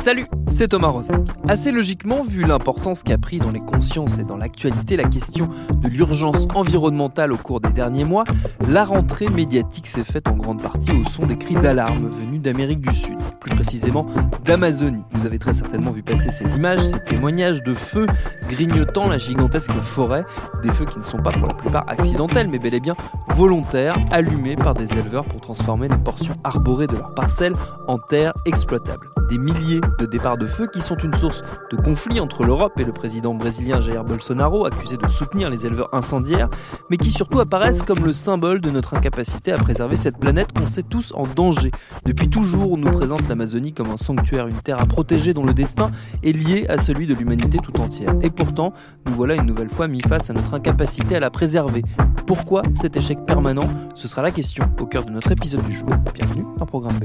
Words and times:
Salut, 0.00 0.26
c'est 0.46 0.68
Thomas 0.68 0.88
Rozek. 0.88 1.16
Assez 1.48 1.72
logiquement, 1.72 2.22
vu 2.22 2.44
l'importance 2.44 3.02
qu'a 3.02 3.18
pris 3.18 3.38
dans 3.38 3.50
les 3.50 3.60
consciences 3.60 4.18
et 4.18 4.24
dans 4.24 4.36
l'actualité 4.36 4.96
la 4.96 5.04
question 5.04 5.48
de 5.72 5.88
l'urgence 5.88 6.46
environnementale 6.54 7.32
au 7.32 7.36
cours 7.36 7.60
des 7.60 7.70
derniers 7.70 8.04
mois, 8.04 8.24
la 8.68 8.84
rentrée 8.84 9.28
médiatique 9.28 9.86
s'est 9.86 10.04
faite 10.04 10.28
en 10.28 10.36
grande 10.36 10.62
partie 10.62 10.92
au 10.92 11.04
son 11.08 11.26
des 11.26 11.36
cris 11.36 11.56
d'alarme 11.56 12.08
venus 12.08 12.40
d'Amérique 12.40 12.80
du 12.80 12.94
Sud, 12.94 13.18
précisément 13.48 14.06
d'Amazonie. 14.44 15.02
Vous 15.12 15.26
avez 15.26 15.38
très 15.38 15.52
certainement 15.52 15.90
vu 15.90 16.02
passer 16.02 16.30
ces 16.30 16.56
images, 16.56 16.80
ces 16.80 17.00
témoignages 17.00 17.62
de 17.62 17.74
feux 17.74 18.06
grignotant 18.48 19.08
la 19.08 19.18
gigantesque 19.18 19.72
forêt, 19.82 20.24
des 20.62 20.70
feux 20.70 20.86
qui 20.86 20.98
ne 20.98 21.04
sont 21.04 21.18
pas 21.18 21.32
pour 21.32 21.46
la 21.46 21.54
plupart 21.54 21.84
accidentels, 21.88 22.48
mais 22.48 22.58
bel 22.58 22.74
et 22.74 22.80
bien 22.80 22.96
volontaires, 23.34 23.96
allumés 24.10 24.56
par 24.56 24.74
des 24.74 24.92
éleveurs 24.92 25.24
pour 25.24 25.40
transformer 25.40 25.88
les 25.88 25.98
portions 25.98 26.36
arborées 26.44 26.86
de 26.86 26.96
leurs 26.96 27.14
parcelles 27.14 27.54
en 27.86 27.98
terres 27.98 28.34
exploitables. 28.46 29.08
Des 29.28 29.38
milliers 29.38 29.80
de 29.98 30.06
départs 30.06 30.38
de 30.38 30.46
feu 30.46 30.68
qui 30.72 30.80
sont 30.80 30.96
une 30.96 31.14
source 31.14 31.42
de 31.70 31.76
conflit 31.76 32.18
entre 32.18 32.44
l'Europe 32.44 32.80
et 32.80 32.84
le 32.84 32.92
président 32.92 33.34
brésilien 33.34 33.80
Jair 33.80 34.02
Bolsonaro, 34.02 34.64
accusé 34.64 34.96
de 34.96 35.06
soutenir 35.06 35.50
les 35.50 35.66
éleveurs 35.66 35.90
incendiaires, 35.92 36.48
mais 36.88 36.96
qui 36.96 37.10
surtout 37.10 37.38
apparaissent 37.38 37.82
comme 37.82 38.04
le 38.04 38.14
symbole 38.14 38.60
de 38.60 38.70
notre 38.70 38.94
incapacité 38.94 39.52
à 39.52 39.58
préserver 39.58 39.96
cette 39.96 40.16
planète 40.16 40.52
qu'on 40.52 40.66
sait 40.66 40.82
tous 40.82 41.12
en 41.14 41.26
danger. 41.26 41.70
Depuis 42.06 42.28
toujours, 42.28 42.72
on 42.72 42.78
nous 42.78 42.90
présente 42.90 43.30
comme 43.74 43.90
un 43.90 43.96
sanctuaire, 43.96 44.48
une 44.48 44.60
terre 44.60 44.80
à 44.80 44.86
protéger 44.86 45.32
dont 45.34 45.44
le 45.44 45.54
destin 45.54 45.90
est 46.22 46.32
lié 46.32 46.66
à 46.68 46.78
celui 46.78 47.06
de 47.06 47.14
l'humanité 47.14 47.58
tout 47.58 47.78
entière. 47.80 48.14
Et 48.22 48.30
pourtant, 48.30 48.72
nous 49.06 49.14
voilà 49.14 49.34
une 49.34 49.46
nouvelle 49.46 49.68
fois 49.68 49.88
mis 49.88 50.02
face 50.02 50.30
à 50.30 50.32
notre 50.32 50.54
incapacité 50.54 51.16
à 51.16 51.20
la 51.20 51.30
préserver. 51.30 51.82
Pourquoi 52.26 52.62
cet 52.74 52.96
échec 52.96 53.24
permanent? 53.26 53.68
Ce 53.94 54.08
sera 54.08 54.22
la 54.22 54.30
question 54.30 54.64
au 54.80 54.86
cœur 54.86 55.04
de 55.04 55.10
notre 55.10 55.30
épisode 55.30 55.64
du 55.64 55.72
jour. 55.72 55.88
Bienvenue 56.14 56.44
dans 56.58 56.66
Programme 56.66 56.98
B. 56.98 57.04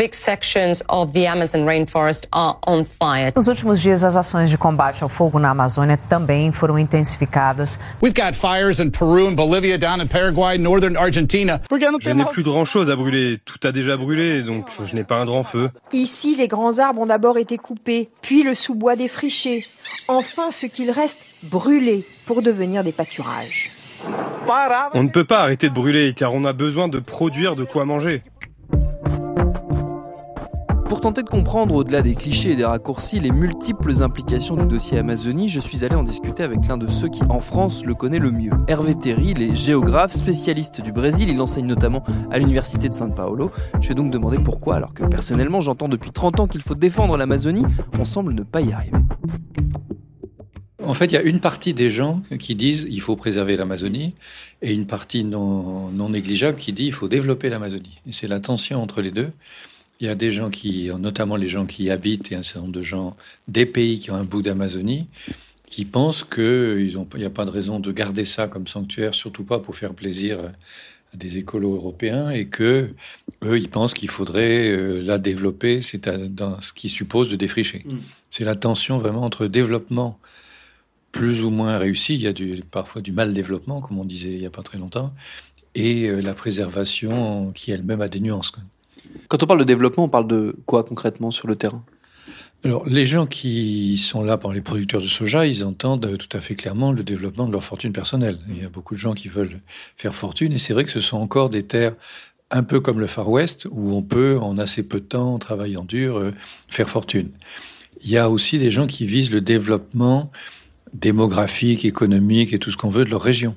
Big 0.00 0.14
sections 0.14 0.82
of 0.88 1.12
the 1.12 1.26
Amazon 1.26 1.66
rainforest 1.66 2.26
are 2.32 2.56
on 2.66 2.86
fire. 2.86 3.34
Nos 3.36 3.48
últimos 3.48 3.82
dias, 3.82 4.02
as 4.02 4.16
ações 4.16 4.48
de 4.48 4.56
combate 4.56 5.02
ao 5.02 5.10
fogo 5.10 5.38
na 5.38 5.50
Amazônia 5.50 5.98
também 6.08 6.50
foram 6.52 6.78
intensificadas. 6.78 7.78
We've 8.02 8.14
got 8.14 8.34
fires 8.34 8.80
in 8.80 8.88
Peru 8.88 9.28
and 9.28 9.34
Bolivia, 9.34 9.76
down 9.76 10.00
in 10.00 10.06
Paraguay, 10.06 10.56
northern 10.56 10.96
Argentina. 10.96 11.60
Je 12.00 12.12
n'ai 12.14 12.24
plus 12.24 12.42
grand 12.42 12.64
chose 12.64 12.88
à 12.88 12.96
brûler. 12.96 13.40
Tout 13.44 13.58
a 13.68 13.72
déjà 13.72 13.98
brûlé, 13.98 14.42
donc 14.42 14.68
je 14.86 14.94
n'ai 14.94 15.04
pas 15.04 15.16
un 15.16 15.26
grand 15.26 15.44
feu. 15.44 15.70
Ici, 15.92 16.34
les 16.34 16.48
grands 16.48 16.78
arbres 16.78 17.02
ont 17.02 17.06
d'abord 17.06 17.36
été 17.36 17.58
coupés, 17.58 18.08
puis 18.22 18.42
le 18.42 18.54
sous-bois 18.54 18.96
défriché. 18.96 19.66
Enfin, 20.08 20.50
ce 20.50 20.64
qu'il 20.64 20.90
reste 20.90 21.18
brûlé 21.42 22.06
pour 22.24 22.40
devenir 22.40 22.82
des 22.84 22.92
pâturages. 22.92 23.70
On 24.94 25.02
ne 25.02 25.08
peut 25.08 25.24
pas 25.24 25.40
arrêter 25.40 25.68
de 25.68 25.74
brûler 25.74 26.14
car 26.14 26.32
on 26.32 26.44
a 26.44 26.54
besoin 26.54 26.88
de 26.88 27.00
produire 27.00 27.54
de 27.54 27.64
quoi 27.64 27.84
manger. 27.84 28.22
Pour 30.90 31.00
tenter 31.00 31.22
de 31.22 31.28
comprendre 31.28 31.76
au-delà 31.76 32.02
des 32.02 32.16
clichés 32.16 32.50
et 32.50 32.56
des 32.56 32.64
raccourcis 32.64 33.20
les 33.20 33.30
multiples 33.30 34.02
implications 34.02 34.56
du 34.56 34.66
dossier 34.66 34.98
Amazonie, 34.98 35.48
je 35.48 35.60
suis 35.60 35.84
allé 35.84 35.94
en 35.94 36.02
discuter 36.02 36.42
avec 36.42 36.66
l'un 36.66 36.76
de 36.76 36.88
ceux 36.88 37.08
qui 37.08 37.22
en 37.28 37.38
France 37.38 37.84
le 37.84 37.94
connaît 37.94 38.18
le 38.18 38.32
mieux. 38.32 38.50
Hervé 38.66 38.96
Terry, 38.96 39.28
il 39.36 39.40
est 39.40 39.54
géographe, 39.54 40.12
spécialiste 40.12 40.80
du 40.80 40.90
Brésil, 40.90 41.30
il 41.30 41.40
enseigne 41.40 41.66
notamment 41.66 42.02
à 42.32 42.40
l'université 42.40 42.88
de 42.88 42.94
São 42.94 43.14
Paulo. 43.14 43.52
Je 43.80 43.92
ai 43.92 43.94
donc 43.94 44.10
demandé 44.10 44.38
pourquoi, 44.40 44.74
alors 44.74 44.92
que 44.92 45.04
personnellement 45.04 45.60
j'entends 45.60 45.88
depuis 45.88 46.10
30 46.10 46.40
ans 46.40 46.48
qu'il 46.48 46.60
faut 46.60 46.74
défendre 46.74 47.16
l'Amazonie, 47.16 47.64
on 47.96 48.04
semble 48.04 48.34
ne 48.34 48.42
pas 48.42 48.60
y 48.60 48.72
arriver. 48.72 48.98
En 50.84 50.94
fait, 50.94 51.06
il 51.06 51.12
y 51.12 51.18
a 51.18 51.22
une 51.22 51.38
partie 51.38 51.72
des 51.72 51.88
gens 51.88 52.20
qui 52.40 52.56
disent 52.56 52.88
il 52.90 53.00
faut 53.00 53.14
préserver 53.14 53.56
l'Amazonie 53.56 54.16
et 54.60 54.72
une 54.72 54.86
partie 54.86 55.22
non, 55.22 55.88
négligeable 56.08 56.56
qui 56.56 56.72
dit 56.72 56.86
il 56.86 56.92
faut 56.92 57.06
développer 57.06 57.48
l'Amazonie. 57.48 58.00
C'est 58.10 58.26
la 58.26 58.40
tension 58.40 58.82
entre 58.82 59.02
les 59.02 59.12
deux. 59.12 59.30
Il 60.00 60.06
y 60.06 60.10
a 60.10 60.14
des 60.14 60.30
gens 60.30 60.48
qui, 60.48 60.90
notamment 60.98 61.36
les 61.36 61.48
gens 61.48 61.66
qui 61.66 61.90
habitent 61.90 62.32
et 62.32 62.34
un 62.34 62.42
certain 62.42 62.60
nombre 62.60 62.72
de 62.72 62.82
gens 62.82 63.16
des 63.48 63.66
pays 63.66 63.98
qui 63.98 64.10
ont 64.10 64.14
un 64.14 64.24
bout 64.24 64.40
d'Amazonie, 64.40 65.08
qui 65.70 65.84
pensent 65.84 66.24
qu'il 66.24 67.04
n'y 67.14 67.24
a 67.24 67.30
pas 67.30 67.44
de 67.44 67.50
raison 67.50 67.78
de 67.80 67.92
garder 67.92 68.24
ça 68.24 68.48
comme 68.48 68.66
sanctuaire, 68.66 69.14
surtout 69.14 69.44
pas 69.44 69.60
pour 69.60 69.76
faire 69.76 69.94
plaisir 69.94 70.38
à 71.12 71.16
des 71.16 71.38
écolos 71.38 71.74
européens, 71.74 72.30
et 72.30 72.46
que 72.46 72.90
eux, 73.44 73.58
ils 73.58 73.68
pensent 73.68 73.94
qu'il 73.94 74.10
faudrait 74.10 74.68
euh, 74.68 75.00
la 75.00 75.18
développer, 75.18 75.82
c'est 75.82 76.08
dans 76.08 76.60
ce 76.60 76.72
qui 76.72 76.88
suppose 76.88 77.28
de 77.28 77.36
défricher. 77.36 77.84
Mm. 77.84 77.98
C'est 78.30 78.44
la 78.44 78.54
tension 78.54 78.98
vraiment 78.98 79.22
entre 79.22 79.46
développement 79.46 80.18
plus 81.12 81.42
ou 81.42 81.50
moins 81.50 81.78
réussi, 81.78 82.14
il 82.14 82.20
y 82.20 82.26
a 82.28 82.32
du, 82.32 82.62
parfois 82.70 83.02
du 83.02 83.10
mal 83.12 83.34
développement, 83.34 83.80
comme 83.80 83.98
on 83.98 84.04
disait 84.04 84.30
il 84.30 84.38
n'y 84.38 84.46
a 84.46 84.50
pas 84.50 84.62
très 84.62 84.78
longtemps, 84.78 85.12
et 85.74 86.08
euh, 86.08 86.20
la 86.20 86.34
préservation 86.34 87.52
qui 87.52 87.70
elle-même 87.72 88.00
a 88.00 88.08
des 88.08 88.20
nuances. 88.20 88.52
Quand 89.28 89.42
on 89.42 89.46
parle 89.46 89.60
de 89.60 89.64
développement, 89.64 90.04
on 90.04 90.08
parle 90.08 90.26
de 90.26 90.56
quoi 90.66 90.84
concrètement 90.84 91.30
sur 91.30 91.48
le 91.48 91.56
terrain? 91.56 91.84
Alors, 92.62 92.86
les 92.86 93.06
gens 93.06 93.26
qui 93.26 93.96
sont 93.96 94.22
là 94.22 94.36
par 94.36 94.52
les 94.52 94.60
producteurs 94.60 95.00
de 95.00 95.06
soja, 95.06 95.46
ils 95.46 95.64
entendent 95.64 96.18
tout 96.18 96.36
à 96.36 96.40
fait 96.40 96.54
clairement 96.54 96.92
le 96.92 97.02
développement 97.02 97.46
de 97.46 97.52
leur 97.52 97.64
fortune 97.64 97.92
personnelle. 97.92 98.38
Il 98.48 98.60
y 98.60 98.64
a 98.66 98.68
beaucoup 98.68 98.94
de 98.94 99.00
gens 99.00 99.14
qui 99.14 99.28
veulent 99.28 99.60
faire 99.96 100.14
fortune, 100.14 100.52
et 100.52 100.58
c'est 100.58 100.74
vrai 100.74 100.84
que 100.84 100.90
ce 100.90 101.00
sont 101.00 101.16
encore 101.16 101.48
des 101.48 101.62
terres 101.62 101.94
un 102.50 102.62
peu 102.62 102.80
comme 102.80 103.00
le 103.00 103.06
Far 103.06 103.30
West, 103.30 103.66
où 103.70 103.94
on 103.94 104.02
peut, 104.02 104.38
en 104.38 104.58
assez 104.58 104.82
peu 104.82 105.00
de 105.00 105.06
temps, 105.06 105.34
en 105.34 105.38
travaillant 105.38 105.84
dur, 105.84 106.18
euh, 106.18 106.32
faire 106.68 106.90
fortune. 106.90 107.30
Il 108.02 108.10
y 108.10 108.18
a 108.18 108.28
aussi 108.28 108.58
des 108.58 108.70
gens 108.70 108.86
qui 108.86 109.06
visent 109.06 109.30
le 109.30 109.40
développement 109.40 110.30
démographique, 110.92 111.84
économique 111.84 112.52
et 112.52 112.58
tout 112.58 112.70
ce 112.70 112.76
qu'on 112.76 112.90
veut 112.90 113.04
de 113.04 113.10
leur 113.10 113.22
région. 113.22 113.54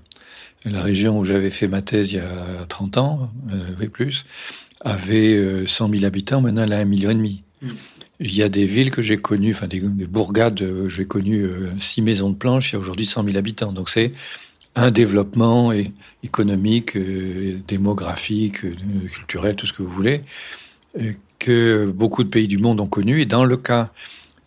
La 0.66 0.81
région 0.81 1.19
où 1.19 1.25
j'avais 1.25 1.50
fait 1.50 1.68
ma 1.68 1.81
thèse 1.81 2.13
il 2.13 2.18
y 2.18 2.19
a 2.19 2.66
30 2.69 2.97
ans, 2.97 3.31
euh, 3.52 3.56
oui 3.80 3.90
plus, 3.90 4.25
avait 4.84 5.66
100 5.66 5.90
euh, 5.90 5.94
000 5.94 6.06
habitants, 6.06 6.42
maintenant 6.42 6.64
elle 6.64 6.74
a 6.74 6.80
un 6.80 6.86
million 6.86 7.10
et 7.10 7.16
demi. 7.16 7.44
Hmm. 7.62 7.70
Il 8.20 8.36
y 8.36 8.44
a 8.44 8.50
des 8.50 8.66
villes 8.66 8.92
que 8.92 9.02
j'ai 9.02 9.18
connues, 9.18 9.54
enfin 9.54 9.68
des, 9.68 9.80
bourgades, 9.80 10.62
euh, 10.62 10.88
j'ai 10.90 11.06
connu 11.06 11.42
euh, 11.42 11.70
six 11.80 12.02
maisons 12.02 12.30
de 12.30 12.36
planches, 12.36 12.72
il 12.72 12.74
y 12.74 12.78
a 12.78 12.80
aujourd'hui 12.80 13.06
100 13.06 13.24
000 13.24 13.38
habitants. 13.38 13.72
Donc 13.72 13.90
c'est 13.90 14.12
un 14.76 14.92
développement 14.92 15.72
économique, 16.24 16.98
démographique, 17.68 18.62
culturel, 19.08 19.56
tout 19.56 19.68
ce 19.68 19.74
que 19.74 19.84
vous 19.84 19.90
voulez, 19.90 20.24
que 21.38 21.86
beaucoup 21.94 22.24
de 22.24 22.30
pays 22.30 22.48
du 22.48 22.58
monde 22.58 22.80
ont 22.80 22.88
connu. 22.88 23.22
Et 23.22 23.26
dans 23.26 23.46
le 23.46 23.56
cas 23.56 23.92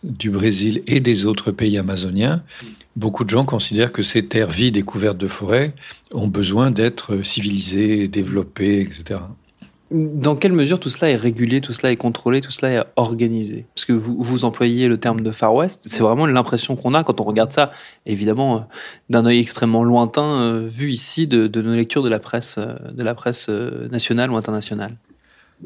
du 0.03 0.29
Brésil 0.29 0.83
et 0.85 0.99
des 0.99 1.25
autres 1.25 1.51
pays 1.51 1.77
amazoniens, 1.77 2.43
beaucoup 2.97 3.23
de 3.23 3.29
gens 3.29 3.45
considèrent 3.45 3.93
que 3.93 4.01
ces 4.01 4.25
terres 4.25 4.51
vides 4.51 4.75
et 4.75 4.83
couvertes 4.83 5.17
de 5.17 5.29
forêts 5.29 5.73
ont 6.13 6.27
besoin 6.27 6.71
d'être 6.71 7.23
civilisées, 7.23 8.09
développées, 8.09 8.81
etc. 8.81 9.21
Dans 9.89 10.35
quelle 10.35 10.51
mesure 10.51 10.81
tout 10.81 10.89
cela 10.89 11.11
est 11.11 11.15
régulé, 11.15 11.61
tout 11.61 11.71
cela 11.71 11.91
est 11.91 11.95
contrôlé, 11.95 12.41
tout 12.41 12.51
cela 12.51 12.71
est 12.73 12.83
organisé? 12.97 13.67
Parce 13.73 13.85
que 13.85 13.93
vous, 13.93 14.21
vous 14.21 14.43
employez 14.43 14.89
le 14.89 14.97
terme 14.97 15.21
de 15.21 15.31
Far 15.31 15.55
West, 15.55 15.83
c'est 15.87 16.01
vraiment 16.01 16.25
l'impression 16.25 16.75
qu'on 16.75 16.93
a 16.93 17.05
quand 17.05 17.21
on 17.21 17.23
regarde 17.23 17.53
ça, 17.53 17.71
évidemment, 18.05 18.57
euh, 18.57 18.59
d'un 19.09 19.25
œil 19.25 19.39
extrêmement 19.39 19.85
lointain, 19.85 20.41
euh, 20.41 20.67
vu 20.67 20.91
ici 20.91 21.25
de, 21.25 21.61
nos 21.61 21.73
lectures 21.73 22.03
de 22.03 22.09
la 22.09 22.19
presse, 22.19 22.55
euh, 22.57 22.73
de 22.91 23.03
la 23.03 23.15
presse 23.15 23.47
nationale 23.47 24.29
ou 24.29 24.35
internationale. 24.35 24.97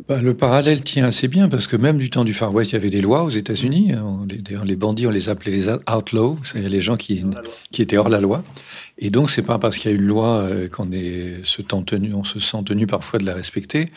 Bah, 0.07 0.21
le 0.21 0.33
parallèle 0.33 0.83
tient 0.83 1.05
assez 1.05 1.27
bien 1.27 1.49
parce 1.49 1.67
que 1.67 1.75
même 1.75 1.97
du 1.97 2.09
temps 2.09 2.23
du 2.23 2.33
Far 2.33 2.53
West, 2.53 2.71
il 2.71 2.75
y 2.75 2.77
avait 2.77 2.89
des 2.89 3.01
lois 3.01 3.23
aux 3.23 3.29
États-Unis. 3.29 3.91
D'ailleurs, 4.25 4.63
les 4.63 4.77
bandits, 4.77 5.05
on 5.05 5.11
les 5.11 5.27
appelait 5.27 5.51
les 5.51 5.67
outlaws, 5.69 6.37
c'est-à-dire 6.43 6.69
les 6.69 6.79
gens 6.79 6.95
qui, 6.95 7.25
qui 7.71 7.81
étaient 7.81 7.97
hors 7.97 8.07
la 8.07 8.21
loi. 8.21 8.41
Et 8.97 9.09
donc, 9.09 9.29
c'est 9.29 9.41
pas 9.41 9.59
parce 9.59 9.77
qu'il 9.77 9.91
y 9.91 9.93
a 9.93 9.97
une 9.97 10.05
loi 10.05 10.37
euh, 10.37 10.69
qu'on 10.69 10.93
est 10.93 11.43
se 11.43 11.61
tenu, 11.61 12.13
on 12.13 12.23
se 12.23 12.39
sent 12.39 12.63
tenu 12.65 12.87
parfois 12.87 13.19
de 13.19 13.25
la 13.25 13.33
respecter. 13.33 13.87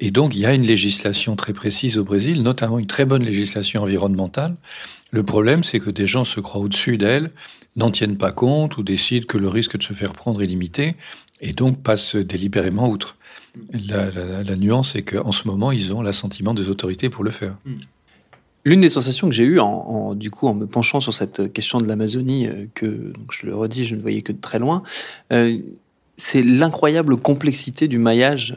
Et 0.00 0.10
donc, 0.10 0.34
il 0.34 0.40
y 0.40 0.46
a 0.46 0.54
une 0.54 0.66
législation 0.66 1.36
très 1.36 1.52
précise 1.52 1.98
au 1.98 2.04
Brésil, 2.04 2.42
notamment 2.42 2.78
une 2.78 2.86
très 2.86 3.04
bonne 3.04 3.22
législation 3.22 3.82
environnementale. 3.82 4.56
Le 5.10 5.22
problème, 5.22 5.62
c'est 5.62 5.80
que 5.80 5.90
des 5.90 6.06
gens 6.06 6.24
se 6.24 6.40
croient 6.40 6.60
au-dessus 6.60 6.98
d'elle, 6.98 7.30
n'en 7.76 7.90
tiennent 7.90 8.16
pas 8.16 8.32
compte 8.32 8.76
ou 8.76 8.82
décident 8.82 9.26
que 9.26 9.38
le 9.38 9.48
risque 9.48 9.76
de 9.78 9.82
se 9.82 9.92
faire 9.92 10.12
prendre 10.12 10.42
est 10.42 10.46
limité 10.46 10.96
et 11.40 11.52
donc 11.52 11.82
passent 11.82 12.16
délibérément 12.16 12.88
outre. 12.88 13.16
La, 13.72 14.56
nuance 14.56 14.94
est 14.94 15.02
qu'en 15.02 15.32
ce 15.32 15.48
moment, 15.48 15.72
ils 15.72 15.92
ont 15.92 16.02
l'assentiment 16.02 16.54
des 16.54 16.68
autorités 16.68 17.08
pour 17.08 17.24
le 17.24 17.30
faire. 17.30 17.56
L'une 18.64 18.80
des 18.80 18.88
sensations 18.88 19.28
que 19.28 19.34
j'ai 19.34 19.44
eues 19.44 19.60
en, 19.60 20.14
du 20.14 20.30
coup 20.30 20.46
en 20.46 20.54
me 20.54 20.66
penchant 20.66 21.00
sur 21.00 21.14
cette 21.14 21.52
question 21.52 21.78
de 21.78 21.86
l'Amazonie, 21.86 22.48
que 22.74 22.86
donc 22.86 23.32
je 23.32 23.46
le 23.46 23.54
redis, 23.54 23.84
je 23.84 23.94
ne 23.94 24.00
voyais 24.00 24.22
que 24.22 24.32
de 24.32 24.40
très 24.40 24.58
loin, 24.58 24.82
c'est 25.30 26.42
l'incroyable 26.42 27.16
complexité 27.16 27.88
du 27.88 27.98
maillage 27.98 28.56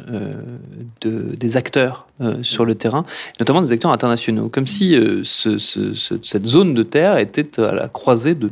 de, 1.02 1.36
des 1.36 1.58
acteurs 1.58 2.08
sur 2.42 2.66
le 2.66 2.76
terrain, 2.76 3.06
notamment 3.40 3.62
des 3.62 3.72
acteurs 3.72 3.92
internationaux, 3.92 4.50
comme 4.50 4.68
si 4.68 4.98
cette 5.24 6.46
zone 6.46 6.74
de 6.74 6.84
terre 6.84 7.18
était 7.18 7.60
à 7.60 7.74
la 7.74 7.88
croisée 7.88 8.36
de, 8.36 8.52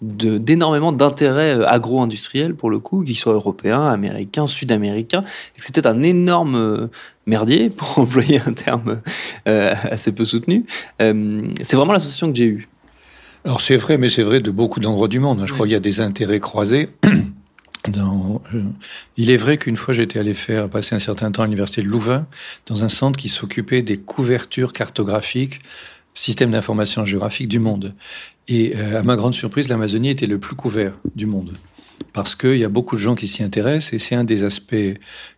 d'énormément 0.00 0.92
d'intérêts 0.92 1.58
euh, 1.58 1.68
agro-industriels 1.68 2.54
pour 2.54 2.70
le 2.70 2.78
coup, 2.78 3.02
qu'ils 3.02 3.16
soient 3.16 3.32
européens, 3.32 3.86
américains, 3.86 4.46
sud-américains, 4.46 5.24
et 5.56 5.58
que 5.58 5.64
c'était 5.64 5.86
un 5.86 6.02
énorme 6.02 6.56
euh, 6.56 6.86
merdier, 7.26 7.70
pour 7.76 7.98
employer 7.98 8.40
un 8.46 8.52
terme 8.52 9.00
euh, 9.48 9.74
assez 9.90 10.12
peu 10.12 10.24
soutenu. 10.24 10.64
c'est 10.98 11.76
vraiment 11.76 11.92
l'association 11.92 12.30
que 12.30 12.36
j'ai 12.36 12.46
eue. 12.46 12.68
Alors 13.44 13.60
c'est 13.60 13.76
vrai, 13.76 13.98
mais 13.98 14.08
c'est 14.08 14.22
vrai 14.22 14.40
de 14.40 14.50
beaucoup 14.50 14.80
d'endroits 14.80 15.08
du 15.08 15.20
monde. 15.20 15.42
Je 15.46 15.52
crois 15.52 15.66
qu'il 15.66 15.72
y 15.72 15.76
a 15.76 15.80
des 15.80 16.00
intérêts 16.00 16.40
croisés. 16.40 16.90
il 19.16 19.30
est 19.30 19.36
vrai 19.36 19.56
qu'une 19.56 19.76
fois 19.76 19.94
j'étais 19.94 20.18
allé 20.18 20.34
faire 20.34 20.68
passer 20.68 20.94
un 20.94 20.98
certain 20.98 21.30
temps 21.30 21.42
à 21.42 21.46
l'université 21.46 21.80
de 21.80 21.86
Louvain 21.86 22.26
dans 22.66 22.82
un 22.82 22.88
centre 22.88 23.18
qui 23.18 23.28
s'occupait 23.28 23.82
des 23.82 23.96
couvertures 23.96 24.72
cartographiques 24.72 25.60
système 26.18 26.50
d'information 26.50 27.04
géographique 27.04 27.48
du 27.48 27.58
monde. 27.58 27.94
Et 28.48 28.76
euh, 28.76 29.00
à 29.00 29.02
ma 29.02 29.16
grande 29.16 29.34
surprise, 29.34 29.68
l'Amazonie 29.68 30.10
était 30.10 30.26
le 30.26 30.38
plus 30.38 30.56
couvert 30.56 30.94
du 31.14 31.26
monde. 31.26 31.56
Parce 32.12 32.34
qu'il 32.34 32.56
y 32.56 32.64
a 32.64 32.68
beaucoup 32.68 32.96
de 32.96 33.00
gens 33.00 33.14
qui 33.14 33.26
s'y 33.26 33.42
intéressent, 33.42 33.92
et 33.92 33.98
c'est 33.98 34.14
un 34.14 34.24
des 34.24 34.44
aspects 34.44 34.74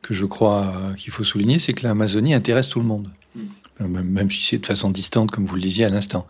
que 0.03 0.15
je 0.15 0.27
crois 0.27 0.73
qu'il 0.97 1.12
faut 1.12 1.25
souligner, 1.25 1.59
c'est 1.59 1.73
que 1.73 1.82
l'Amazonie 1.82 2.35
intéresse 2.35 2.69
tout 2.69 2.81
le 2.81 2.87
monde. 2.87 3.09
Euh, 3.81 3.87
même 3.88 4.31
si 4.31 4.43
c'est 4.43 4.59
de 4.59 4.67
façon 4.67 4.91
distante, 4.91 5.31
comme 5.31 5.47
vous 5.47 5.55
le 5.55 5.61
disiez 5.61 5.85
à 5.85 5.91
l'instant. 5.91 6.27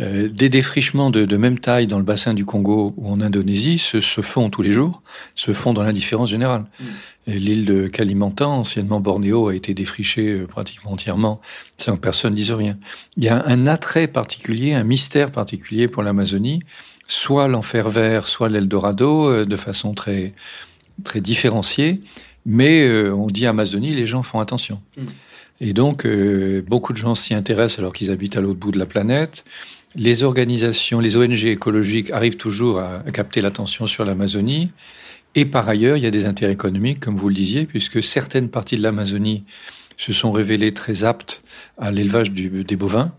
Euh, 0.00 0.28
des 0.28 0.48
défrichements 0.48 1.10
de, 1.10 1.24
de, 1.24 1.36
même 1.36 1.58
taille 1.58 1.86
dans 1.86 1.98
le 1.98 2.04
bassin 2.04 2.34
du 2.34 2.44
Congo 2.44 2.94
ou 2.96 3.08
en 3.08 3.20
Indonésie 3.20 3.78
se, 3.78 4.00
se 4.00 4.20
font 4.20 4.50
tous 4.50 4.62
les 4.62 4.72
jours, 4.72 5.02
se 5.34 5.52
font 5.52 5.72
dans 5.72 5.82
l'indifférence 5.82 6.30
générale. 6.30 6.64
Mm. 6.80 6.84
L'île 7.26 7.64
de 7.64 7.86
Kalimantan, 7.86 8.58
anciennement 8.58 9.00
Bornéo, 9.00 9.48
a 9.48 9.54
été 9.54 9.74
défrichée 9.74 10.30
euh, 10.30 10.46
pratiquement 10.46 10.92
entièrement 10.92 11.40
sans 11.76 11.96
que 11.96 12.00
personne 12.00 12.34
dise 12.34 12.52
rien. 12.52 12.76
Il 13.16 13.24
y 13.24 13.28
a 13.28 13.44
un 13.46 13.66
attrait 13.66 14.06
particulier, 14.06 14.74
un 14.74 14.84
mystère 14.84 15.32
particulier 15.32 15.88
pour 15.88 16.02
l'Amazonie, 16.02 16.60
soit 17.08 17.48
l'enfer 17.48 17.88
vert, 17.88 18.28
soit 18.28 18.48
l'Eldorado, 18.48 19.44
de 19.44 19.56
façon 19.56 19.92
très, 19.94 20.34
très 21.02 21.20
différenciée. 21.20 22.00
Mais 22.46 22.88
on 23.10 23.26
dit 23.26 23.46
Amazonie, 23.46 23.92
les 23.94 24.06
gens 24.06 24.22
font 24.22 24.40
attention. 24.40 24.80
Mm. 24.96 25.04
Et 25.60 25.72
donc, 25.72 26.04
euh, 26.04 26.62
beaucoup 26.66 26.92
de 26.92 26.98
gens 26.98 27.14
s'y 27.14 27.34
intéressent 27.34 27.78
alors 27.78 27.92
qu'ils 27.92 28.10
habitent 28.10 28.36
à 28.36 28.40
l'autre 28.40 28.58
bout 28.58 28.72
de 28.72 28.78
la 28.78 28.86
planète. 28.86 29.44
Les 29.94 30.24
organisations, 30.24 30.98
les 30.98 31.16
ONG 31.16 31.44
écologiques 31.44 32.10
arrivent 32.10 32.36
toujours 32.36 32.80
à, 32.80 33.04
capter 33.12 33.40
l'attention 33.40 33.86
sur 33.86 34.04
l'Amazonie. 34.04 34.72
Et 35.36 35.44
par 35.44 35.68
ailleurs, 35.68 35.96
il 35.96 36.02
y 36.02 36.06
a 36.06 36.10
des 36.10 36.26
intérêts 36.26 36.52
économiques, 36.52 37.00
comme 37.00 37.16
vous 37.16 37.28
le 37.28 37.34
disiez, 37.34 37.66
puisque 37.66 38.02
certaines 38.02 38.48
parties 38.48 38.76
de 38.76 38.82
l'Amazonie 38.82 39.44
se 39.96 40.12
sont 40.12 40.32
révélées 40.32 40.74
très 40.74 41.04
aptes 41.04 41.42
à 41.78 41.92
l'élevage 41.92 42.32
des 42.32 42.76
bovins 42.76 43.12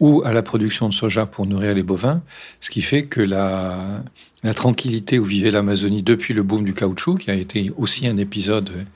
ou 0.00 0.22
à 0.24 0.32
la 0.32 0.42
production 0.42 0.88
de 0.88 0.94
soja 0.94 1.24
pour 1.24 1.46
nourrir 1.46 1.74
les 1.74 1.82
bovins, 1.82 2.22
ce 2.60 2.68
qui 2.68 2.82
fait 2.82 3.04
que 3.04 3.20
la, 3.20 4.02
la 4.42 4.52
tranquillité 4.52 5.18
où 5.18 5.24
vivait 5.24 5.50
l'Amazonie 5.50 6.02
depuis 6.02 6.34
le 6.34 6.42
boom 6.42 6.64
du 6.64 6.74
caoutchouc, 6.74 7.16
qui 7.16 7.30
a 7.30 7.34
été 7.34 7.70
aussi 7.78 8.06
un 8.06 8.18
épisode 8.18 8.86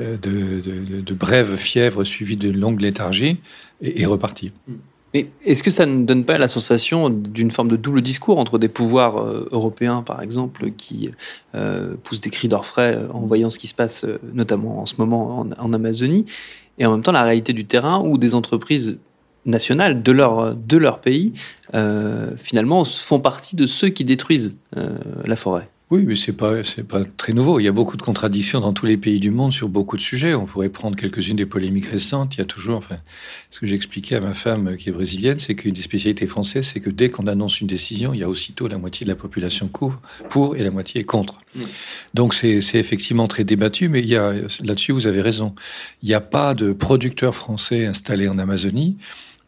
euh, 0.00 0.16
de, 0.16 1.14
brèves 1.14 1.54
fièvres 1.54 2.02
suivies 2.02 2.36
de 2.36 2.50
longues 2.50 2.80
léthargies 2.80 3.38
et, 3.80 4.06
reparti. 4.06 4.50
Mais 5.12 5.28
est-ce 5.44 5.62
que 5.62 5.70
ça 5.70 5.86
ne 5.86 6.04
donne 6.04 6.24
pas 6.24 6.36
la 6.36 6.48
sensation 6.48 7.10
d'une 7.10 7.52
forme 7.52 7.68
de 7.68 7.76
double 7.76 8.02
discours 8.02 8.40
entre 8.40 8.58
des 8.58 8.68
pouvoirs 8.68 9.18
euh, 9.18 9.48
européens, 9.52 10.02
par 10.02 10.20
exemple, 10.20 10.72
qui 10.72 11.10
euh, 11.54 11.94
poussent 12.02 12.20
des 12.20 12.30
cris 12.30 12.48
d'orfraie 12.48 12.98
en 13.12 13.20
voyant 13.20 13.50
ce 13.50 13.58
qui 13.60 13.68
se 13.68 13.74
passe, 13.74 14.04
notamment 14.32 14.80
en 14.80 14.86
ce 14.86 14.94
moment 14.98 15.46
en, 15.56 15.72
Amazonie, 15.72 16.24
et 16.78 16.86
en 16.86 16.90
même 16.90 17.02
temps 17.04 17.12
la 17.12 17.22
réalité 17.22 17.52
du 17.52 17.64
terrain 17.64 18.00
où 18.00 18.18
des 18.18 18.34
entreprises 18.34 18.98
nationales 19.46 20.02
de 20.02 20.10
leur, 20.10 20.56
de 20.56 20.76
leur 20.76 21.00
pays, 21.00 21.34
finalement, 22.36 22.84
font 22.84 23.20
partie 23.20 23.54
de 23.54 23.68
ceux 23.68 23.90
qui 23.90 24.04
détruisent 24.04 24.56
la 25.24 25.36
forêt? 25.36 25.68
Oui, 25.94 26.04
mais 26.06 26.16
c'est 26.16 26.32
pas 26.32 26.64
c'est 26.64 26.82
pas 26.82 27.04
très 27.04 27.32
nouveau. 27.32 27.60
Il 27.60 27.64
y 27.64 27.68
a 27.68 27.72
beaucoup 27.72 27.96
de 27.96 28.02
contradictions 28.02 28.60
dans 28.60 28.72
tous 28.72 28.86
les 28.86 28.96
pays 28.96 29.20
du 29.20 29.30
monde 29.30 29.52
sur 29.52 29.68
beaucoup 29.68 29.96
de 29.96 30.02
sujets. 30.02 30.34
On 30.34 30.44
pourrait 30.44 30.68
prendre 30.68 30.96
quelques-unes 30.96 31.36
des 31.36 31.46
polémiques 31.46 31.86
récentes. 31.86 32.34
Il 32.34 32.38
y 32.38 32.40
a 32.40 32.44
toujours, 32.44 32.78
enfin, 32.78 32.96
ce 33.50 33.60
que 33.60 33.66
j'expliquais 33.66 34.16
à 34.16 34.20
ma 34.20 34.34
femme 34.34 34.76
qui 34.76 34.88
est 34.88 34.92
brésilienne, 34.92 35.38
c'est 35.38 35.54
qu'une 35.54 35.72
des 35.72 35.82
spécialités 35.82 36.26
françaises, 36.26 36.70
c'est 36.72 36.80
que 36.80 36.90
dès 36.90 37.10
qu'on 37.10 37.28
annonce 37.28 37.60
une 37.60 37.68
décision, 37.68 38.12
il 38.12 38.18
y 38.20 38.24
a 38.24 38.28
aussitôt 38.28 38.66
la 38.66 38.76
moitié 38.76 39.04
de 39.04 39.10
la 39.10 39.16
population 39.16 39.70
pour 40.28 40.56
et 40.56 40.64
la 40.64 40.70
moitié 40.72 41.00
est 41.00 41.04
contre. 41.04 41.40
Mm. 41.54 41.62
Donc 42.14 42.34
c'est 42.34 42.58
effectivement 42.74 43.28
très 43.28 43.44
débattu, 43.44 43.88
mais 43.88 44.00
il 44.00 44.08
y 44.08 44.16
a 44.16 44.32
là-dessus 44.64 44.90
vous 44.90 45.06
avez 45.06 45.20
raison. 45.20 45.54
Il 46.02 46.08
n'y 46.08 46.14
a 46.14 46.20
pas 46.20 46.54
de 46.54 46.72
producteurs 46.72 47.36
français 47.36 47.86
installés 47.86 48.26
en 48.26 48.38
Amazonie. 48.38 48.96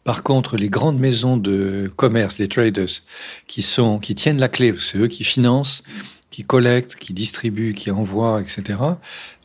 Par 0.07 0.23
contre, 0.23 0.55
les 0.55 0.69
grandes 0.69 0.99
maisons 0.99 1.35
de 1.35 1.91
commerce, 1.97 2.39
les 2.39 2.47
traders, 2.47 3.03
qui 3.45 3.61
sont, 3.61 3.99
qui 3.99 4.15
tiennent 4.15 4.39
la 4.39 4.47
clé, 4.47 4.73
c'est 4.79 4.97
eux 4.97 5.07
qui 5.07 5.25
financent 5.25 5.83
qui 6.29 6.43
collecte, 6.43 6.95
qui 6.95 7.13
distribue, 7.13 7.73
qui 7.73 7.91
envoie, 7.91 8.41
etc. 8.41 8.79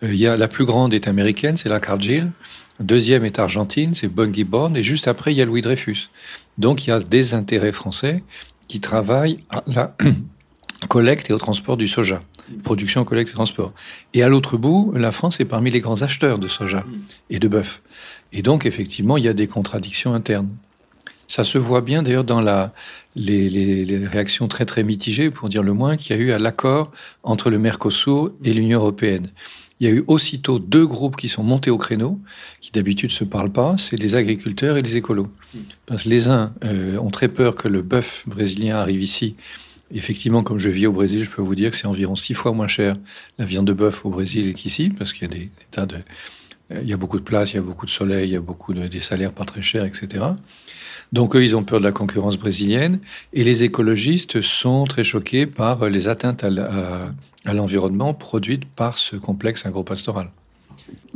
Euh, 0.03 0.13
il 0.13 0.17
y 0.17 0.27
a 0.27 0.37
la 0.37 0.49
plus 0.49 0.65
grande 0.65 0.95
est 0.95 1.07
américaine, 1.07 1.57
c'est 1.57 1.69
la 1.69 1.81
Cargill. 1.81 2.31
Deuxième 2.81 3.25
est 3.25 3.39
argentine, 3.39 3.95
c'est 3.95 4.09
Bungie 4.09 4.45
Born. 4.45 4.77
Et 4.77 4.83
juste 4.83 5.07
après, 5.07 5.33
il 5.33 5.37
y 5.37 5.43
a 5.43 5.45
Louis 5.45 5.63
Dreyfus. 5.63 6.11
Donc 6.59 6.87
il 6.87 6.91
y 6.91 6.93
a 6.93 7.01
des 7.01 7.35
intérêts 7.35 7.73
français 7.73 8.23
qui 8.69 8.81
travaillent 8.81 9.39
à 9.51 9.63
la 9.67 9.97
collecte 10.89 11.31
et 11.31 11.33
au 11.33 11.39
transport 11.39 11.77
du 11.77 11.87
soja. 11.87 12.23
Production, 12.65 13.05
collecte 13.05 13.31
et 13.31 13.35
transport. 13.35 13.73
Et 14.15 14.23
à 14.23 14.29
l'autre 14.29 14.57
bout, 14.57 14.93
la 14.97 15.13
France 15.13 15.41
est 15.41 15.45
parmi 15.45 15.71
les 15.71 15.81
grands 15.81 16.03
acheteurs 16.03 16.39
de 16.39 16.49
soja 16.49 16.85
et 17.31 17.39
de 17.39 17.49
bœuf. 17.49 17.83
Et 18.33 18.43
donc, 18.43 18.67
effectivement, 18.67 19.17
il 19.17 19.25
y 19.25 19.29
a 19.29 19.33
des 19.33 19.47
contradictions 19.47 20.13
internes. 20.13 20.49
Ça 21.35 21.45
se 21.45 21.57
voit 21.57 21.81
bien 21.81 22.03
d'ailleurs 22.03 22.25
dans 22.25 22.43
les, 23.17 24.07
réactions 24.07 24.49
très 24.49 24.67
très 24.67 24.85
mitigées, 24.85 25.31
pour 25.31 25.49
dire 25.49 25.63
le 25.63 25.73
moins, 25.73 25.97
qu'il 25.97 26.15
y 26.15 26.19
a 26.19 26.23
eu 26.23 26.31
à 26.31 26.39
l'accord 26.39 26.93
entre 27.23 27.49
le 27.49 27.59
Mercosur 27.59 28.33
et 28.45 28.53
l'Union 28.53 28.81
européenne. 28.81 29.31
Il 29.81 29.89
y 29.89 29.91
a 29.91 29.95
eu 29.95 30.05
aussitôt 30.09 30.59
deux 30.59 30.87
groupes 30.87 31.17
qui 31.17 31.31
sont 31.31 31.43
montés 31.43 31.71
au 31.71 31.79
créneau, 31.79 32.21
qui 32.61 32.71
d'habitude 32.71 33.11
se 33.11 33.25
parlent 33.25 33.51
pas, 33.51 33.77
c'est 33.79 33.97
les 33.97 34.15
agriculteurs 34.15 34.77
et 34.77 34.83
les 34.83 34.99
écolos. 34.99 35.29
Parce 35.87 36.05
que 36.05 36.11
les 36.11 36.29
uns 36.29 36.53
euh, 36.65 36.99
ont 36.99 37.11
très 37.11 37.29
peur 37.29 37.55
que 37.55 37.67
le 37.67 37.81
bœuf 37.81 38.25
brésilien 38.27 38.77
arrive 38.77 39.03
ici. 39.03 39.35
Effectivement, 39.91 40.43
comme 40.43 40.59
je 40.59 40.69
vis 40.69 40.87
au 40.87 40.93
Brésil, 40.93 41.25
je 41.25 41.31
peux 41.31 41.41
vous 41.41 41.55
dire 41.55 41.71
que 41.71 41.79
c'est 41.79 41.87
environ 41.87 42.15
six 42.15 42.35
fois 42.35 42.53
moins 42.53 42.69
cher 42.69 42.99
la 43.39 43.47
viande 43.47 43.69
de 43.69 43.73
bœuf 43.73 44.05
au 44.05 44.11
Brésil 44.11 44.53
qu'ici, 44.53 44.91
parce 44.91 45.15
qu'il 45.15 45.31
y 45.33 46.93
a 46.93 46.95
a 46.95 46.97
beaucoup 46.99 47.19
de 47.19 47.25
place, 47.25 47.55
il 47.55 47.57
y 47.57 47.59
a 47.59 47.63
beaucoup 47.63 47.87
de 47.87 47.91
soleil, 47.91 48.29
il 48.29 48.33
y 48.35 48.37
a 48.37 48.43
beaucoup 48.43 48.75
de, 48.75 48.87
des 48.87 49.01
salaires 49.01 49.33
pas 49.33 49.47
très 49.47 49.63
chers, 49.63 49.87
etc. 49.87 50.27
Donc 51.13 51.37
eux, 51.37 51.43
ils 51.43 51.55
ont 51.57 51.63
peur 51.63 51.79
de 51.79 51.85
la 51.85 51.93
concurrence 51.93 52.39
brésilienne. 52.39 52.99
Et 53.33 53.45
les 53.45 53.65
écologistes 53.65 54.41
sont 54.41 54.85
très 54.85 55.05
choqués 55.05 55.47
par 55.47 55.89
les 55.89 56.09
atteintes 56.09 56.45
à 56.45 57.53
l'environnement 57.53 58.15
produites 58.15 58.65
par 58.65 58.99
ce 58.99 59.17
complexe 59.17 59.67
agropastoral. 59.67 60.31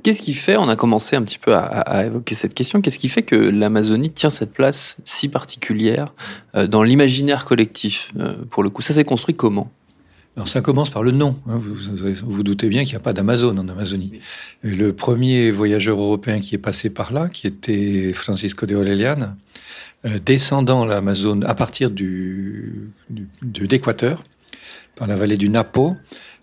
Qu'est-ce 0.03 0.23
qui 0.23 0.35
fait, 0.35 0.57
on 0.57 0.69
a 0.69 0.77
commencé 0.77 1.17
un 1.17 1.23
petit 1.23 1.39
peu 1.39 1.57
à, 1.57 2.05
évoquer 2.05 2.35
cette 2.35 2.55
question, 2.55 2.81
qu'est-ce 2.81 2.99
qui 2.99 3.09
fait 3.09 3.23
que 3.23 3.35
l'Amazonie 3.35 4.11
tient 4.11 4.31
cette 4.31 4.53
place 4.53 4.97
si 5.05 5.29
particulière 5.29 6.13
euh, 6.55 6.67
dans 6.67 6.83
l'imaginaire 6.83 7.45
collectif 7.45 8.13
euh, 8.19 8.37
Pour 8.51 8.63
le 8.63 8.71
coup, 8.71 8.83
ça 8.83 8.95
s'est 8.95 9.05
construit 9.05 9.35
comment? 9.35 9.71
Alors 10.37 10.49
ça 10.49 10.61
commence 10.61 10.91
par 10.91 11.03
le 11.03 11.13
nom. 11.13 11.39
Hein. 11.49 11.59
Vous, 11.59 11.75
vous, 12.27 12.43
doutez 12.43 12.69
bien 12.69 12.85
qu'il 12.85 12.93
n'y 12.93 12.97
a 12.97 13.01
pas 13.01 13.15
d'Amazon 13.15 13.57
en 13.57 13.69
Amazonie. 13.69 14.21
Le 14.63 14.93
premier 14.93 15.51
voyageur 15.51 15.99
européen 15.99 16.41
qui 16.41 16.55
est 16.55 16.59
passé 16.59 16.91
par 16.91 17.11
là, 17.11 17.31
qui 17.31 17.47
était 17.47 18.13
Francisco 18.13 18.67
de 18.67 18.75
Orellana, 18.75 19.35
euh, 20.05 20.19
descendant 20.25 20.85
l'Amazone 20.85 21.43
à 21.45 21.55
partir 21.55 21.91
du, 21.91 22.91
d'Équateur, 23.43 24.23
par 24.95 25.09
la 25.09 25.17
vallée 25.17 25.39
du 25.39 25.49
Napo, 25.49 25.97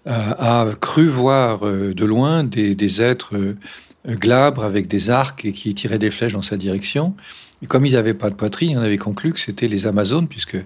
euh, 0.08 0.34
a 0.40 0.66
cru 0.82 1.08
voir 1.08 1.66
euh, 1.66 1.94
de 1.94 2.04
loin 2.04 2.44
des, 2.44 3.02
êtres 3.02 3.56
glabres 4.08 4.64
avec 4.64 4.88
des 4.88 5.12
arcs 5.12 5.46
et 5.46 5.54
qui 5.54 5.74
tiraient 5.76 6.00
des 6.00 6.10
flèches 6.10 6.34
dans 6.34 6.42
sa 6.42 6.58
direction. 6.58 7.16
Et 7.62 7.68
comme 7.68 7.86
ils 7.86 7.94
n'avaient 7.94 8.16
pas 8.16 8.32
de 8.32 8.36
poitrine, 8.36 8.80
on 8.80 8.82
avait 8.82 8.98
conclu 8.98 9.34
que 9.34 9.40
c'était 9.40 9.68
les 9.68 9.86
Amazones, 9.86 10.28
puisque 10.28 10.58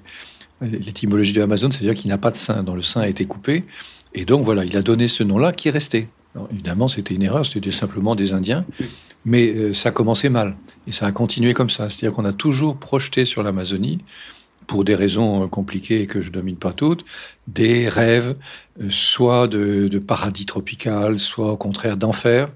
l'étymologie 0.62 1.34
de 1.34 1.42
Amazone, 1.42 1.72
c'est-à-dire 1.72 1.96
qu'il 1.96 2.10
n'a 2.10 2.18
pas 2.18 2.32
de 2.32 2.36
sein, 2.36 2.64
dont 2.64 2.76
le 2.76 2.82
sein 2.82 3.02
a 3.02 3.08
été 3.08 3.26
coupé. 3.26 3.66
Et 4.14 4.26
donc 4.26 4.44
voilà, 4.44 4.66
il 4.66 4.76
a 4.78 4.82
donné 4.82 5.08
ce 5.08 5.24
nom-là 5.24 5.52
qui 5.52 5.68
est 5.68 5.72
resté. 5.72 6.08
évidemment, 6.52 6.88
c'était 6.88 7.14
une 7.14 7.24
erreur, 7.24 7.46
c'était 7.46 7.72
simplement 7.72 8.16
des 8.16 8.34
Indiens. 8.34 8.66
Mais 9.26 9.50
euh, 9.50 9.74
ça 9.74 9.90
a 9.90 9.92
commencé 9.92 10.30
mal. 10.30 10.56
Et 10.88 10.92
ça 10.92 11.06
a 11.06 11.12
continué 11.12 11.54
comme 11.54 11.70
ça. 11.70 11.90
C'est-à-dire 11.90 12.16
qu'on 12.16 12.26
a 12.26 12.34
toujours 12.34 12.78
projeté 12.78 13.26
sur 13.26 13.44
l'Amazonie, 13.44 14.00
pour 14.68 14.84
des 14.84 14.96
raisons 14.96 15.44
euh, 15.44 15.48
compliquées 15.48 16.06
que 16.06 16.22
je 16.22 16.32
domine 16.32 16.58
pas 16.58 16.74
toutes, 16.74 17.06
des 17.48 17.90
rêves, 17.90 18.36
euh, 18.82 18.88
soit 18.90 19.48
de, 19.48 20.00
paradis 20.00 20.46
tropical, 20.46 21.18
soit 21.18 21.54
au 21.54 21.58
contraire 21.58 21.98
d'enfer. 21.98 22.50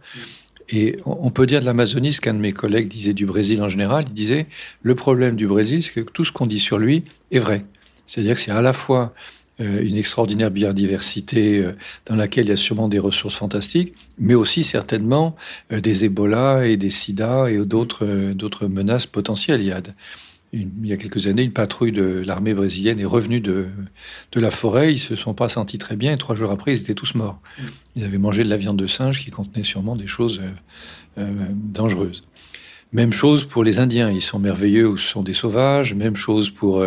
Et 0.69 0.95
on 1.05 1.31
peut 1.31 1.45
dire 1.47 1.59
de 1.59 1.65
l'Amazonie 1.65 2.13
ce 2.13 2.21
qu'un 2.21 2.33
de 2.33 2.39
mes 2.39 2.53
collègues 2.53 2.87
disait 2.87 3.13
du 3.13 3.25
Brésil 3.25 3.61
en 3.61 3.67
général. 3.67 4.05
Il 4.07 4.13
disait 4.13 4.47
le 4.83 4.95
problème 4.95 5.35
du 5.35 5.45
Brésil, 5.45 5.83
c'est 5.83 5.91
que 5.91 6.11
tout 6.11 6.23
ce 6.23 6.31
qu'on 6.31 6.45
dit 6.45 6.59
sur 6.59 6.77
lui 6.77 7.03
est 7.31 7.39
vrai. 7.39 7.65
C'est-à-dire 8.11 8.35
que 8.35 8.41
c'est 8.41 8.51
à 8.51 8.61
la 8.61 8.73
fois 8.73 9.13
euh, 9.61 9.81
une 9.81 9.95
extraordinaire 9.95 10.51
biodiversité 10.51 11.59
euh, 11.59 11.71
dans 12.07 12.17
laquelle 12.17 12.47
il 12.47 12.49
y 12.49 12.51
a 12.51 12.57
sûrement 12.57 12.89
des 12.89 12.99
ressources 12.99 13.35
fantastiques, 13.35 13.93
mais 14.19 14.33
aussi 14.33 14.65
certainement 14.65 15.37
euh, 15.71 15.79
des 15.79 16.03
Ebola 16.03 16.67
et 16.67 16.75
des 16.75 16.89
SIDA 16.89 17.49
et 17.49 17.57
d'autres 17.65 18.33
d'autres 18.33 18.67
menaces 18.67 19.05
potentielles. 19.05 19.61
Il 19.61 19.67
y, 19.67 19.71
a, 19.71 19.81
il 20.51 20.67
y 20.83 20.91
a 20.91 20.97
quelques 20.97 21.27
années, 21.27 21.43
une 21.43 21.53
patrouille 21.53 21.93
de 21.93 22.03
l'armée 22.03 22.53
brésilienne 22.53 22.99
est 22.99 23.05
revenue 23.05 23.39
de, 23.39 23.67
de 24.33 24.39
la 24.41 24.51
forêt. 24.51 24.91
Ils 24.91 24.99
se 24.99 25.15
sont 25.15 25.33
pas 25.33 25.47
sentis 25.47 25.77
très 25.77 25.95
bien 25.95 26.11
et 26.11 26.17
trois 26.17 26.35
jours 26.35 26.51
après, 26.51 26.73
ils 26.73 26.81
étaient 26.81 26.95
tous 26.95 27.15
morts. 27.15 27.39
Ils 27.95 28.03
avaient 28.03 28.17
mangé 28.17 28.43
de 28.43 28.49
la 28.49 28.57
viande 28.57 28.77
de 28.77 28.87
singe 28.87 29.21
qui 29.23 29.31
contenait 29.31 29.63
sûrement 29.63 29.95
des 29.95 30.07
choses 30.07 30.41
dangereuses. 31.15 32.23
Même 32.93 33.13
chose 33.13 33.45
pour 33.45 33.63
les 33.63 33.79
Indiens, 33.79 34.11
ils 34.11 34.21
sont 34.21 34.39
merveilleux 34.39 34.87
ou 34.87 34.97
ce 34.97 35.07
sont 35.07 35.23
des 35.23 35.33
sauvages. 35.33 35.93
Même 35.93 36.15
chose 36.15 36.49
pour 36.49 36.85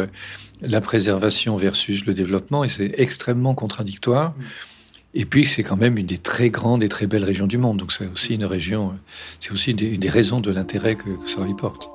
la 0.61 0.81
préservation 0.81 1.57
versus 1.57 2.07
le 2.07 2.15
développement, 2.15 2.65
et 2.65 2.69
c'est 2.69 2.93
extrêmement 2.99 3.55
contradictoire. 3.55 4.35
Et 5.15 5.25
puis, 5.25 5.47
c'est 5.47 5.63
quand 5.63 5.77
même 5.77 5.97
une 5.97 6.07
des 6.07 6.19
très 6.19 6.51
grandes 6.51 6.83
et 6.83 6.89
très 6.89 7.07
belles 7.07 7.25
régions 7.25 7.47
du 7.47 7.57
monde. 7.57 7.79
Donc, 7.79 7.93
c'est 7.93 8.09
aussi 8.09 8.35
une 8.35 8.45
région, 8.45 8.93
c'est 9.39 9.53
aussi 9.53 9.71
une 9.71 9.77
des, 9.77 10.09
raisons 10.09 10.41
de 10.41 10.51
l'intérêt 10.51 10.97
que, 10.97 11.11
que 11.11 11.31
ça 11.31 11.47
y 11.47 11.55
porte. 11.55 11.89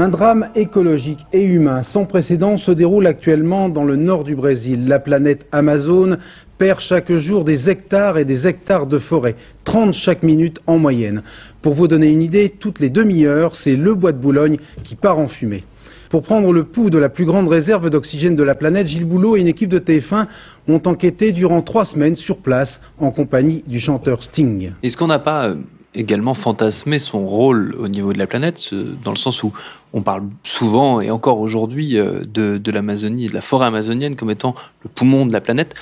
Un 0.00 0.10
drame 0.10 0.50
écologique 0.54 1.26
et 1.32 1.42
humain 1.42 1.82
sans 1.82 2.04
précédent 2.04 2.56
se 2.56 2.70
déroule 2.70 3.08
actuellement 3.08 3.68
dans 3.68 3.82
le 3.82 3.96
nord 3.96 4.22
du 4.22 4.36
Brésil. 4.36 4.86
La 4.86 5.00
planète 5.00 5.44
Amazone 5.50 6.18
perd 6.56 6.78
chaque 6.78 7.12
jour 7.12 7.44
des 7.44 7.68
hectares 7.68 8.16
et 8.16 8.24
des 8.24 8.46
hectares 8.46 8.86
de 8.86 9.00
forêt, 9.00 9.34
30 9.64 9.92
chaque 9.92 10.22
minute 10.22 10.60
en 10.68 10.78
moyenne. 10.78 11.24
Pour 11.62 11.74
vous 11.74 11.88
donner 11.88 12.06
une 12.06 12.22
idée, 12.22 12.48
toutes 12.60 12.78
les 12.78 12.90
demi-heures, 12.90 13.56
c'est 13.56 13.74
le 13.74 13.92
bois 13.92 14.12
de 14.12 14.18
Boulogne 14.18 14.58
qui 14.84 14.94
part 14.94 15.18
en 15.18 15.26
fumée. 15.26 15.64
Pour 16.10 16.22
prendre 16.22 16.52
le 16.52 16.62
pouls 16.62 16.90
de 16.90 16.98
la 16.98 17.08
plus 17.08 17.24
grande 17.24 17.48
réserve 17.48 17.90
d'oxygène 17.90 18.36
de 18.36 18.44
la 18.44 18.54
planète, 18.54 18.86
Gilles 18.86 19.04
Boulot 19.04 19.36
et 19.36 19.40
une 19.40 19.48
équipe 19.48 19.68
de 19.68 19.80
TF1 19.80 20.28
ont 20.68 20.82
enquêté 20.86 21.32
durant 21.32 21.60
trois 21.62 21.84
semaines 21.84 22.14
sur 22.14 22.36
place 22.36 22.80
en 23.00 23.10
compagnie 23.10 23.64
du 23.66 23.80
chanteur 23.80 24.22
Sting. 24.22 24.70
Est-ce 24.80 24.96
qu'on 24.96 25.08
n'a 25.08 25.18
pas 25.18 25.48
euh, 25.48 25.54
également 25.94 26.34
fantasmer 26.34 26.98
son 26.98 27.26
rôle 27.26 27.74
au 27.78 27.88
niveau 27.88 28.12
de 28.12 28.18
la 28.18 28.26
planète, 28.26 28.72
dans 29.02 29.10
le 29.10 29.16
sens 29.16 29.42
où 29.42 29.52
on 29.92 30.02
parle 30.02 30.24
souvent 30.42 31.00
et 31.00 31.10
encore 31.10 31.40
aujourd'hui 31.40 31.98
euh, 31.98 32.24
de, 32.24 32.70
l'Amazonie 32.70 33.26
et 33.26 33.28
de 33.28 33.34
la 33.34 33.40
forêt 33.40 33.66
amazonienne 33.66 34.16
comme 34.16 34.30
étant 34.30 34.54
le 34.82 34.90
poumon 34.90 35.26
de 35.26 35.32
la 35.32 35.40
planète. 35.40 35.74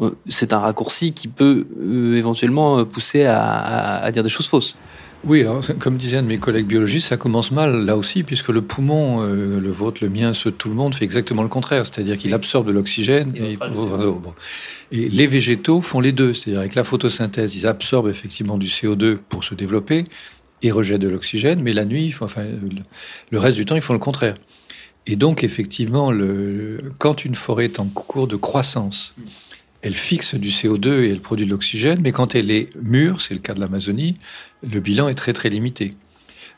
Euh, 0.00 0.10
c'est 0.28 0.52
un 0.52 0.58
raccourci 0.58 1.12
qui 1.12 1.28
peut 1.28 1.66
euh, 1.80 2.16
éventuellement 2.16 2.84
pousser 2.84 3.24
à 3.24 4.10
dire 4.12 4.22
des 4.22 4.28
choses 4.28 4.46
fausses. 4.46 4.76
Oui, 5.26 5.40
alors, 5.40 5.64
comme 5.78 5.96
disait 5.96 6.18
un 6.18 6.22
de 6.22 6.28
mes 6.28 6.38
collègues 6.38 6.66
biologistes, 6.66 7.08
ça 7.08 7.16
commence 7.16 7.50
mal 7.50 7.84
là 7.84 7.96
aussi, 7.96 8.22
puisque 8.22 8.50
le 8.50 8.60
poumon, 8.62 9.22
euh, 9.22 9.58
le 9.58 9.70
vôtre, 9.70 10.02
le 10.02 10.10
mien, 10.10 10.32
ceux 10.34 10.50
de 10.50 10.56
tout 10.56 10.68
le 10.68 10.74
monde, 10.74 10.94
fait 10.94 11.04
exactement 11.04 11.42
le 11.42 11.48
contraire. 11.48 11.86
C'est-à-dire 11.86 12.18
qu'il 12.18 12.34
absorbe 12.34 12.66
de 12.66 12.72
l'oxygène. 12.72 13.32
Et, 13.36 13.56
et, 14.92 15.08
les 15.08 15.26
végétaux 15.26 15.80
font 15.80 16.00
les 16.00 16.12
deux. 16.12 16.34
C'est-à-dire 16.34 16.60
avec 16.60 16.74
la 16.74 16.84
photosynthèse, 16.84 17.56
ils 17.56 17.66
absorbent 17.66 18.08
effectivement 18.08 18.58
du 18.58 18.66
CO2 18.66 19.16
pour 19.16 19.44
se 19.44 19.54
développer 19.54 20.04
et 20.62 20.70
rejettent 20.70 21.00
de 21.00 21.08
l'oxygène, 21.08 21.62
mais 21.62 21.72
la 21.72 21.84
nuit, 21.84 22.14
enfin, 22.20 22.44
le 23.30 23.38
reste 23.38 23.56
du 23.56 23.64
temps, 23.64 23.76
ils 23.76 23.82
font 23.82 23.92
le 23.92 23.98
contraire. 23.98 24.34
Et 25.06 25.16
donc, 25.16 25.44
effectivement, 25.44 26.10
le, 26.10 26.80
quand 26.98 27.24
une 27.24 27.34
forêt 27.34 27.66
est 27.66 27.80
en 27.80 27.86
cours 27.86 28.26
de 28.26 28.36
croissance, 28.36 29.14
elle 29.84 29.94
fixe 29.94 30.34
du 30.34 30.48
CO2 30.48 31.02
et 31.02 31.10
elle 31.10 31.20
produit 31.20 31.44
de 31.44 31.50
l'oxygène, 31.50 32.00
mais 32.02 32.10
quand 32.10 32.34
elle 32.34 32.50
est 32.50 32.70
mûre, 32.82 33.20
c'est 33.20 33.34
le 33.34 33.40
cas 33.40 33.52
de 33.52 33.60
l'Amazonie, 33.60 34.16
le 34.62 34.80
bilan 34.80 35.08
est 35.10 35.14
très 35.14 35.34
très 35.34 35.50
limité. 35.50 35.94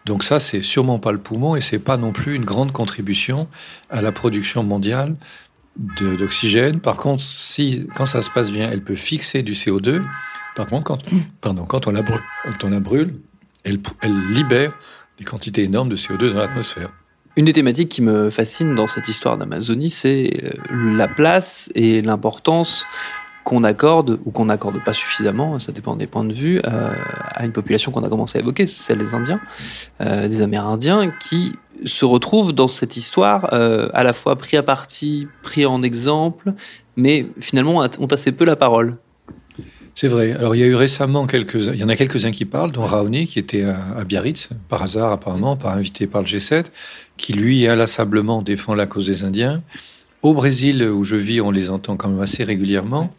Donc 0.04 0.23
ça, 0.23 0.38
c'est 0.38 0.62
sûrement 0.62 1.00
pas 1.00 1.11
le 1.11 1.18
poumon 1.18 1.56
et 1.56 1.61
c'est 1.61 1.80
pas 1.80 1.97
non 1.97 2.12
plus 2.12 2.37
une 2.37 2.45
grande 2.45 2.71
contribution 2.71 3.49
à 3.90 4.00
la 4.00 4.12
production 4.12 4.62
mondiale 4.62 5.16
d'oxygène. 5.76 6.78
Par 6.78 6.97
contre, 6.97 7.25
quand 7.97 8.06
ça 8.06 8.23
se 8.23 8.30
passe 8.30 8.52
bien, 8.52 8.71
elle 8.71 8.85
peut 8.85 8.95
fixer 8.95 9.42
du 9.42 9.54
CO2. 9.54 10.02
Par 10.54 10.66
contre, 10.66 10.97
quand, 11.40 11.88
on 11.88 11.90
la 11.90 12.80
brûle, 12.80 13.14
elle 13.64 13.80
libère 14.30 14.73
des 15.18 15.25
quantités 15.25 15.64
énormes 15.64 15.88
de 15.88 15.97
CO2 15.97 16.33
dans 16.33 16.38
l'atmosphère. 16.38 16.92
Une 17.37 17.45
des 17.45 17.52
thématiques 17.52 17.90
qui 17.90 18.00
me 18.00 18.31
fascine 18.31 18.75
dans 18.75 18.87
cette 18.87 19.09
histoire 19.09 19.37
d'Amazonie, 19.37 19.90
c'est 19.90 20.31
euh, 20.43 20.97
la 20.97 21.07
place 21.07 21.69
et 21.75 22.00
l'importance 22.00 22.87
qu'on 23.45 23.62
accorde 23.62 24.19
ou 24.25 24.31
qu'on 24.31 24.47
n'accorde 24.47 24.83
pas 24.83 24.95
suffisamment, 24.95 25.59
ça 25.59 25.71
dépend 25.71 25.97
des 25.97 26.07
points 26.07 26.25
de 26.25 26.33
vue, 26.33 26.62
euh, 26.66 26.95
à 27.35 27.45
une 27.45 27.52
population 27.52 27.93
qu'on 27.93 28.02
a 28.05 28.09
commencé 28.09 28.38
à 28.38 28.40
évoquer, 28.40 28.64
celle 28.64 28.99
des 28.99 29.12
Indiens, 29.12 29.38
euh, 30.00 30.28
des 30.28 30.40
Amérindiens, 30.40 31.12
qui 31.21 31.52
se 31.85 32.07
retrouvent 32.07 32.55
dans 32.55 32.69
cette 32.69 32.97
histoire 32.97 33.52
à 33.52 34.02
la 34.02 34.14
fois 34.14 34.37
pris 34.37 34.57
à 34.57 34.62
partie, 34.62 35.28
pris 35.43 35.66
en 35.66 35.83
exemple, 35.83 36.55
mais 36.97 37.26
finalement 37.38 37.87
ont 38.00 38.07
assez 38.07 38.33
peu 38.33 38.47
la 38.47 38.57
parole. 38.57 38.97
C'est 39.98 40.08
vrai. 40.08 40.32
Alors 40.32 40.54
il 40.54 40.58
y 40.58 40.62
a 40.62 40.66
eu 40.66 40.74
récemment 40.74 41.26
quelques, 41.26 41.54
il 41.54 41.76
y 41.76 41.82
en 41.82 41.88
a 41.88 41.96
quelques-uns 41.96 42.30
qui 42.30 42.44
parlent, 42.44 42.70
dont 42.70 42.84
Raoni 42.84 43.26
qui 43.26 43.38
était 43.38 43.62
à, 43.62 44.04
Biarritz 44.04 44.50
par 44.68 44.82
hasard 44.82 45.10
apparemment, 45.10 45.56
par 45.56 45.72
invité 45.72 46.06
par 46.06 46.20
le 46.20 46.26
G7, 46.26 46.66
qui 47.16 47.32
lui 47.32 47.66
inlassablement 47.66 48.42
défend 48.42 48.74
la 48.74 48.84
cause 48.84 49.06
des 49.06 49.24
Indiens. 49.24 49.62
Au 50.20 50.34
Brésil 50.34 50.82
où 50.82 51.02
je 51.02 51.16
vis, 51.16 51.40
on 51.40 51.50
les 51.50 51.70
entend 51.70 51.96
quand 51.96 52.10
même 52.10 52.20
assez 52.20 52.44
régulièrement, 52.44 53.10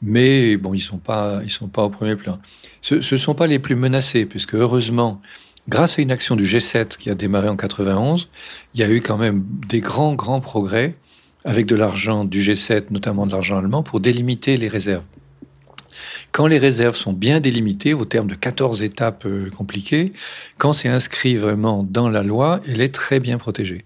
mais 0.00 0.56
bon, 0.56 0.72
ils 0.72 0.80
sont 0.80 0.96
pas, 0.96 1.40
ils 1.44 1.50
sont 1.50 1.68
pas 1.68 1.82
au 1.82 1.90
premier 1.90 2.16
plan. 2.16 2.38
Ce, 2.80 3.02
ce 3.02 3.18
sont 3.18 3.34
pas 3.34 3.46
les 3.46 3.58
plus 3.58 3.74
menacés, 3.74 4.24
puisque 4.24 4.54
heureusement, 4.54 5.20
grâce 5.68 5.98
à 5.98 6.02
une 6.02 6.10
action 6.10 6.36
du 6.36 6.44
G7 6.44 6.96
qui 6.96 7.10
a 7.10 7.14
démarré 7.14 7.50
en 7.50 7.56
91, 7.56 8.30
il 8.72 8.80
y 8.80 8.82
a 8.82 8.88
eu 8.88 9.02
quand 9.02 9.18
même 9.18 9.44
des 9.68 9.80
grands 9.80 10.14
grands 10.14 10.40
progrès 10.40 10.96
avec 11.44 11.66
de 11.66 11.76
l'argent 11.76 12.24
du 12.24 12.40
G7, 12.40 12.84
notamment 12.92 13.26
de 13.26 13.32
l'argent 13.32 13.58
allemand, 13.58 13.82
pour 13.82 14.00
délimiter 14.00 14.56
les 14.56 14.68
réserves. 14.68 15.04
Quand 16.32 16.46
les 16.46 16.58
réserves 16.58 16.96
sont 16.96 17.12
bien 17.12 17.40
délimitées, 17.40 17.94
au 17.94 18.04
terme 18.04 18.28
de 18.28 18.34
14 18.34 18.82
étapes 18.82 19.24
euh, 19.26 19.50
compliquées, 19.50 20.10
quand 20.58 20.72
c'est 20.72 20.88
inscrit 20.88 21.36
vraiment 21.36 21.82
dans 21.82 22.08
la 22.08 22.22
loi, 22.22 22.60
elle 22.68 22.80
est 22.80 22.94
très 22.94 23.20
bien 23.20 23.38
protégée. 23.38 23.84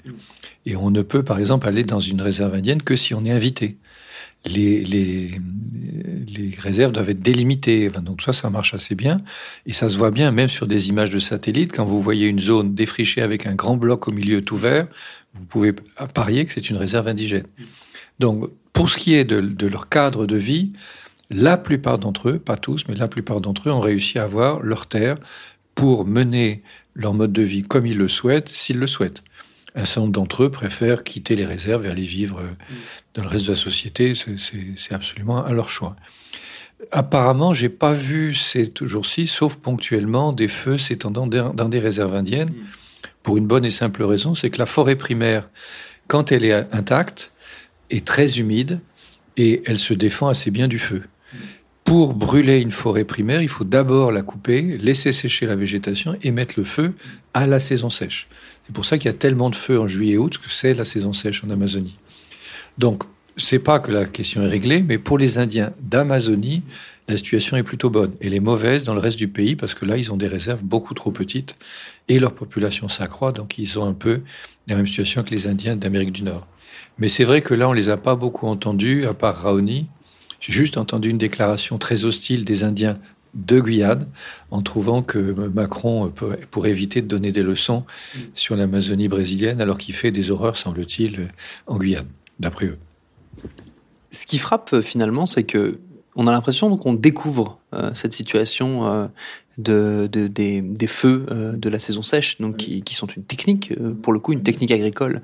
Et 0.67 0.77
on 0.77 0.91
ne 0.91 1.03
peut, 1.03 1.23
par 1.23 1.39
exemple, 1.39 1.67
aller 1.67 1.85
dans 1.85 2.01
une 2.01 2.21
réserve 2.21 2.55
indienne 2.55 2.83
que 2.83 2.97
si 2.97 3.15
on 3.15 3.25
est 3.25 3.31
invité. 3.31 3.77
Les, 4.47 4.85
les, 4.85 5.41
les 6.37 6.51
réserves 6.59 6.93
doivent 6.93 7.11
être 7.11 7.23
délimitées. 7.23 7.91
donc 7.91 8.23
ça, 8.23 8.33
ça 8.33 8.51
marche 8.51 8.75
assez 8.75 8.95
bien. 8.95 9.19
Et 9.67 9.73
ça 9.73 9.89
se 9.89 9.97
voit 9.97 10.11
bien, 10.11 10.31
même 10.31 10.49
sur 10.49 10.67
des 10.67 10.89
images 10.89 11.11
de 11.11 11.19
satellite, 11.19 11.73
quand 11.75 11.85
vous 11.85 12.01
voyez 12.01 12.27
une 12.27 12.39
zone 12.39 12.75
défrichée 12.75 13.23
avec 13.23 13.47
un 13.47 13.55
grand 13.55 13.77
bloc 13.77 14.09
au 14.09 14.13
milieu 14.13 14.43
tout 14.43 14.57
vert, 14.57 14.87
vous 15.35 15.45
pouvez 15.45 15.73
parier 16.15 16.45
que 16.45 16.53
c'est 16.53 16.71
une 16.71 16.77
réserve 16.77 17.09
indigène. 17.09 17.47
Donc, 18.19 18.51
pour 18.73 18.91
ce 18.91 18.97
qui 18.97 19.15
est 19.15 19.25
de 19.25 19.67
leur 19.67 19.89
cadre 19.89 20.27
de 20.27 20.37
vie, 20.37 20.73
la 21.31 21.57
plupart 21.57 21.99
d'entre 21.99 22.31
eux, 22.31 22.39
pas 22.39 22.57
tous, 22.57 22.85
mais 22.89 22.95
la 22.95 23.09
plupart 23.09 23.41
d'entre 23.41 23.69
eux 23.69 23.73
ont 23.73 23.81
réussi 23.81 24.19
à 24.19 24.25
avoir 24.25 24.61
leur 24.61 24.87
terre 24.87 25.17
pour 25.75 26.07
mener 26.07 26.63
leur 26.95 27.15
mode 27.15 27.33
de 27.33 27.43
vie 27.43 27.63
comme 27.63 27.87
ils 27.87 27.99
le 27.99 28.09
souhaitent, 28.09 28.49
s'ils 28.49 28.79
le 28.79 28.87
souhaitent. 28.87 29.23
Un 29.75 29.85
certain 29.85 30.01
nombre 30.03 30.13
d'entre 30.13 30.45
eux 30.45 30.51
préfèrent 30.51 31.05
quitter 31.05 31.37
les 31.37 31.45
réserves 31.45 31.87
et 31.87 31.89
aller 31.89 32.03
vivre 32.03 32.41
euh, 32.41 32.51
dans 33.15 33.23
le 33.23 33.29
reste 33.29 33.47
de 33.47 33.53
la 33.53 33.57
société. 33.57 34.15
C'est 34.15 34.95
absolument 34.95 35.45
à 35.45 35.53
leur 35.53 35.69
choix. 35.69 35.95
Apparemment, 36.91 37.55
j'ai 37.55 37.69
pas 37.69 37.93
vu 37.93 38.35
ces 38.35 38.73
jours-ci, 38.81 39.27
sauf 39.27 39.57
ponctuellement, 39.57 40.33
des 40.33 40.49
feux 40.49 40.79
s'étendant 40.79 41.27
dans 41.27 41.69
des 41.69 41.79
réserves 41.79 42.15
indiennes. 42.15 42.53
Pour 43.23 43.37
une 43.37 43.47
bonne 43.47 43.65
et 43.65 43.71
simple 43.71 44.03
raison, 44.05 44.35
c'est 44.35 44.49
que 44.49 44.59
la 44.59 44.67
forêt 44.67 44.97
primaire, 44.97 45.49
quand 46.07 46.33
elle 46.33 46.45
est 46.45 46.53
intacte, 46.73 47.33
est 47.91 48.07
très 48.07 48.39
humide 48.39 48.81
et 49.37 49.63
elle 49.67 49.79
se 49.79 49.93
défend 49.93 50.29
assez 50.29 50.51
bien 50.51 50.69
du 50.69 50.79
feu. 50.79 51.03
Pour 51.89 52.13
brûler 52.13 52.61
une 52.61 52.71
forêt 52.71 53.05
primaire, 53.05 53.41
il 53.41 53.49
faut 53.49 53.65
d'abord 53.65 54.13
la 54.13 54.21
couper, 54.21 54.77
laisser 54.77 55.11
sécher 55.11 55.47
la 55.47 55.57
végétation 55.57 56.19
et 56.21 56.31
mettre 56.33 56.57
le 56.59 56.63
feu 56.63 56.93
à 57.33 57.47
la 57.47 57.59
saison 57.59 57.89
sèche. 57.89 58.29
C'est 58.67 58.75
pour 58.75 58.85
ça 58.85 58.99
qu'il 58.99 59.07
y 59.07 59.09
a 59.09 59.17
tellement 59.17 59.49
de 59.49 59.55
feux 59.55 59.81
en 59.81 59.89
juillet 59.89 60.13
et 60.13 60.19
août 60.19 60.37
que 60.37 60.51
c'est 60.51 60.75
la 60.75 60.85
saison 60.85 61.15
sèche 61.15 61.43
en 61.45 61.49
Amazonie. 61.49 61.99
Donc, 62.77 63.05
c'est 63.39 63.59
pas 63.59 63.79
que 63.79 63.91
la 63.91 64.05
question 64.05 64.43
est 64.43 64.49
réglée, 64.49 64.83
mais 64.83 64.99
pour 64.99 65.17
les 65.17 65.39
Indiens 65.39 65.73
d'Amazonie, 65.81 66.63
la 67.09 67.17
situation 67.17 67.57
est 67.57 67.63
plutôt 67.63 67.89
bonne. 67.89 68.13
Elle 68.21 68.35
est 68.35 68.41
mauvaise 68.41 68.85
dans 68.85 68.93
le 68.93 69.01
reste 69.01 69.17
du 69.17 69.29
pays 69.29 69.57
parce 69.57 69.73
que 69.73 69.87
là, 69.87 69.97
ils 69.97 70.13
ont 70.13 70.19
des 70.19 70.29
réserves 70.29 70.63
beaucoup 70.63 70.93
trop 70.93 71.11
petites 71.11 71.57
et 72.09 72.19
leur 72.19 72.35
population 72.35 72.91
s'accroît, 72.91 73.33
donc 73.33 73.57
ils 73.57 73.79
ont 73.79 73.89
un 73.89 73.95
peu 73.95 74.21
la 74.67 74.77
même 74.77 74.87
situation 74.87 75.23
que 75.23 75.31
les 75.31 75.47
Indiens 75.47 75.75
d'Amérique 75.75 76.13
du 76.13 76.23
Nord. 76.23 76.47
Mais 76.99 77.09
c'est 77.09 77.25
vrai 77.25 77.41
que 77.41 77.55
là, 77.55 77.67
on 77.67 77.73
les 77.73 77.89
a 77.89 77.97
pas 77.97 78.15
beaucoup 78.15 78.47
entendus, 78.47 79.07
à 79.07 79.15
part 79.15 79.37
Raoni, 79.37 79.87
j'ai 80.41 80.53
juste 80.53 80.79
entendu 80.79 81.11
une 81.11 81.19
déclaration 81.19 81.79
très 81.79 82.05
hostile 82.05 82.45
des 82.45 82.65
Indiens 82.65 82.99
de 83.35 83.61
Guyane, 83.61 84.07
en 84.51 84.63
trouvant 84.63 85.03
que 85.03 85.19
Macron 85.19 86.13
pourrait 86.51 86.71
éviter 86.71 87.03
de 87.03 87.07
donner 87.07 87.31
des 87.31 87.43
leçons 87.43 87.85
sur 88.35 88.57
l'Amazonie 88.57 89.09
brésilienne, 89.09 89.61
alors 89.61 89.79
qu'il 89.79 89.95
fait 89.95 90.11
des 90.11 90.31
horreurs, 90.31 90.57
semble-t-il, 90.57 91.29
en 91.67 91.77
Guyane, 91.77 92.07
d'après 92.41 92.67
eux. 92.67 92.79
Ce 94.11 94.27
qui 94.27 94.39
frappe 94.39 94.81
finalement, 94.81 95.27
c'est 95.27 95.45
que 95.45 95.79
on 96.17 96.27
a 96.27 96.33
l'impression 96.33 96.77
qu'on 96.77 96.95
découvre 96.95 97.53
euh, 97.53 97.58
cette 97.95 98.13
situation 98.13 99.09
euh, 99.69 100.07
de, 100.07 100.29
des, 100.29 100.87
feux 100.87 101.27
euh, 101.31 101.53
de 101.53 101.69
la 101.69 101.81
saison 101.81 102.03
sèche, 102.03 102.41
donc 102.41 102.59
qui, 102.59 102.95
sont 102.95 103.09
une 103.09 103.25
technique, 103.25 103.75
pour 104.03 104.13
le 104.13 104.21
coup, 104.21 104.33
une 104.33 104.45
technique 104.45 104.71
agricole 104.71 105.21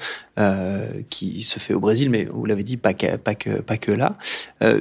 qui 1.09 1.43
se 1.43 1.61
fait 1.61 1.75
au 1.75 1.81
Brésil, 1.81 2.11
mais 2.11 2.25
vous 2.25 2.45
l'avez 2.45 2.65
dit, 2.65 2.77
pas 2.77 2.95
que, 2.95 3.17
pas 3.17 3.37
que, 3.37 3.61
pas 3.61 3.77
que 3.77 3.93
là. 3.93 4.17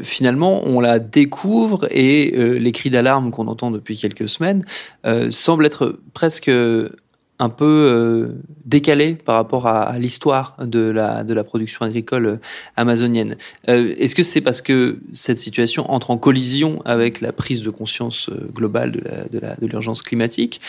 finalement, 0.01 0.65
on 0.65 0.79
la 0.79 0.97
découvre 0.97 1.87
et 1.91 2.31
les 2.59 2.71
cris 2.71 2.89
d'alarme 2.89 3.29
qu'on 3.29 3.47
entend 3.47 3.69
depuis 3.69 3.95
quelques 3.95 4.27
semaines 4.27 4.65
semblent 5.29 5.65
être 5.65 5.99
presque 6.13 6.49
un 7.43 7.49
peu 7.49 7.65
euh, 7.65 8.41
décalé 8.65 9.15
par 9.15 9.35
rapport 9.35 9.67
à, 9.67 9.99
l'histoire 9.99 10.55
de 10.63 10.79
la, 10.79 11.25
de 11.25 11.33
la 11.33 11.43
production 11.43 11.85
agricole 11.85 12.25
euh, 12.25 12.37
amazonienne. 12.77 13.35
Euh, 13.67 13.93
est-ce 13.97 14.15
que 14.15 14.23
c'est 14.23 14.39
parce 14.39 14.61
que 14.61 14.99
cette 15.11 15.37
situation 15.37 15.91
entre 15.91 16.11
en 16.11 16.17
collision 16.17 16.81
avec 16.85 17.19
la 17.19 17.33
prise 17.33 17.61
de 17.61 17.69
conscience 17.69 18.29
globale 18.53 19.27
de 19.31 19.67
l'urgence 19.67 20.03
climatique? 20.03 20.61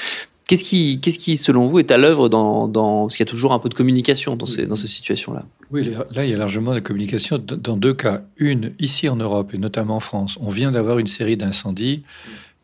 Qu'est-ce 0.48 0.64
qui, 0.64 1.00
qu'est-ce 1.00 1.18
qui, 1.18 1.36
selon 1.36 1.64
vous, 1.64 1.78
est 1.78 1.90
à 1.92 1.96
l'œuvre 1.96 2.28
dans, 2.28 2.66
dans, 2.66 3.04
Parce 3.04 3.16
qu'il 3.16 3.24
y 3.24 3.28
a 3.28 3.30
toujours 3.30 3.52
un 3.52 3.60
peu 3.60 3.68
de 3.68 3.74
communication 3.74 4.36
dans 4.36 4.44
ces, 4.44 4.66
dans 4.66 4.76
ces 4.76 4.88
situations-là? 4.88 5.46
Oui, 5.70 5.90
là, 6.14 6.24
il 6.24 6.30
y 6.30 6.34
a 6.34 6.36
largement 6.36 6.74
de 6.74 6.80
communication 6.80 7.38
dans 7.38 7.76
deux 7.76 7.94
cas. 7.94 8.22
Une, 8.36 8.72
ici 8.78 9.08
en 9.08 9.16
Europe, 9.16 9.54
et 9.54 9.58
notamment 9.58 9.96
en 9.96 10.00
France, 10.00 10.36
on 10.40 10.50
vient 10.50 10.72
d'avoir 10.72 10.98
une 10.98 11.06
série 11.06 11.36
d'incendies 11.36 12.02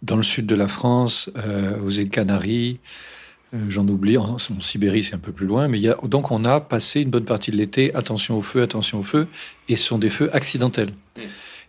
dans 0.02 0.16
le 0.16 0.22
sud 0.22 0.46
de 0.46 0.54
la 0.54 0.68
France, 0.68 1.30
aux 1.84 1.90
îles 1.90 2.08
Canaries, 2.08 2.80
j'en 3.68 3.86
oublie, 3.88 4.16
en, 4.16 4.38
Sibérie 4.38 5.02
c'est 5.02 5.14
un 5.14 5.18
peu 5.18 5.32
plus 5.32 5.46
loin, 5.46 5.68
mais 5.68 5.78
il 5.78 5.82
y 5.82 5.88
a, 5.88 5.96
donc 6.04 6.30
on 6.30 6.44
a 6.44 6.60
passé 6.60 7.00
une 7.00 7.10
bonne 7.10 7.24
partie 7.24 7.50
de 7.50 7.56
l'été, 7.56 7.94
attention 7.94 8.38
au 8.38 8.42
feu, 8.42 8.62
attention 8.62 9.00
au 9.00 9.02
feu, 9.02 9.26
et 9.68 9.76
ce 9.76 9.84
sont 9.84 9.98
des 9.98 10.08
feux 10.08 10.30
accidentels. 10.34 10.90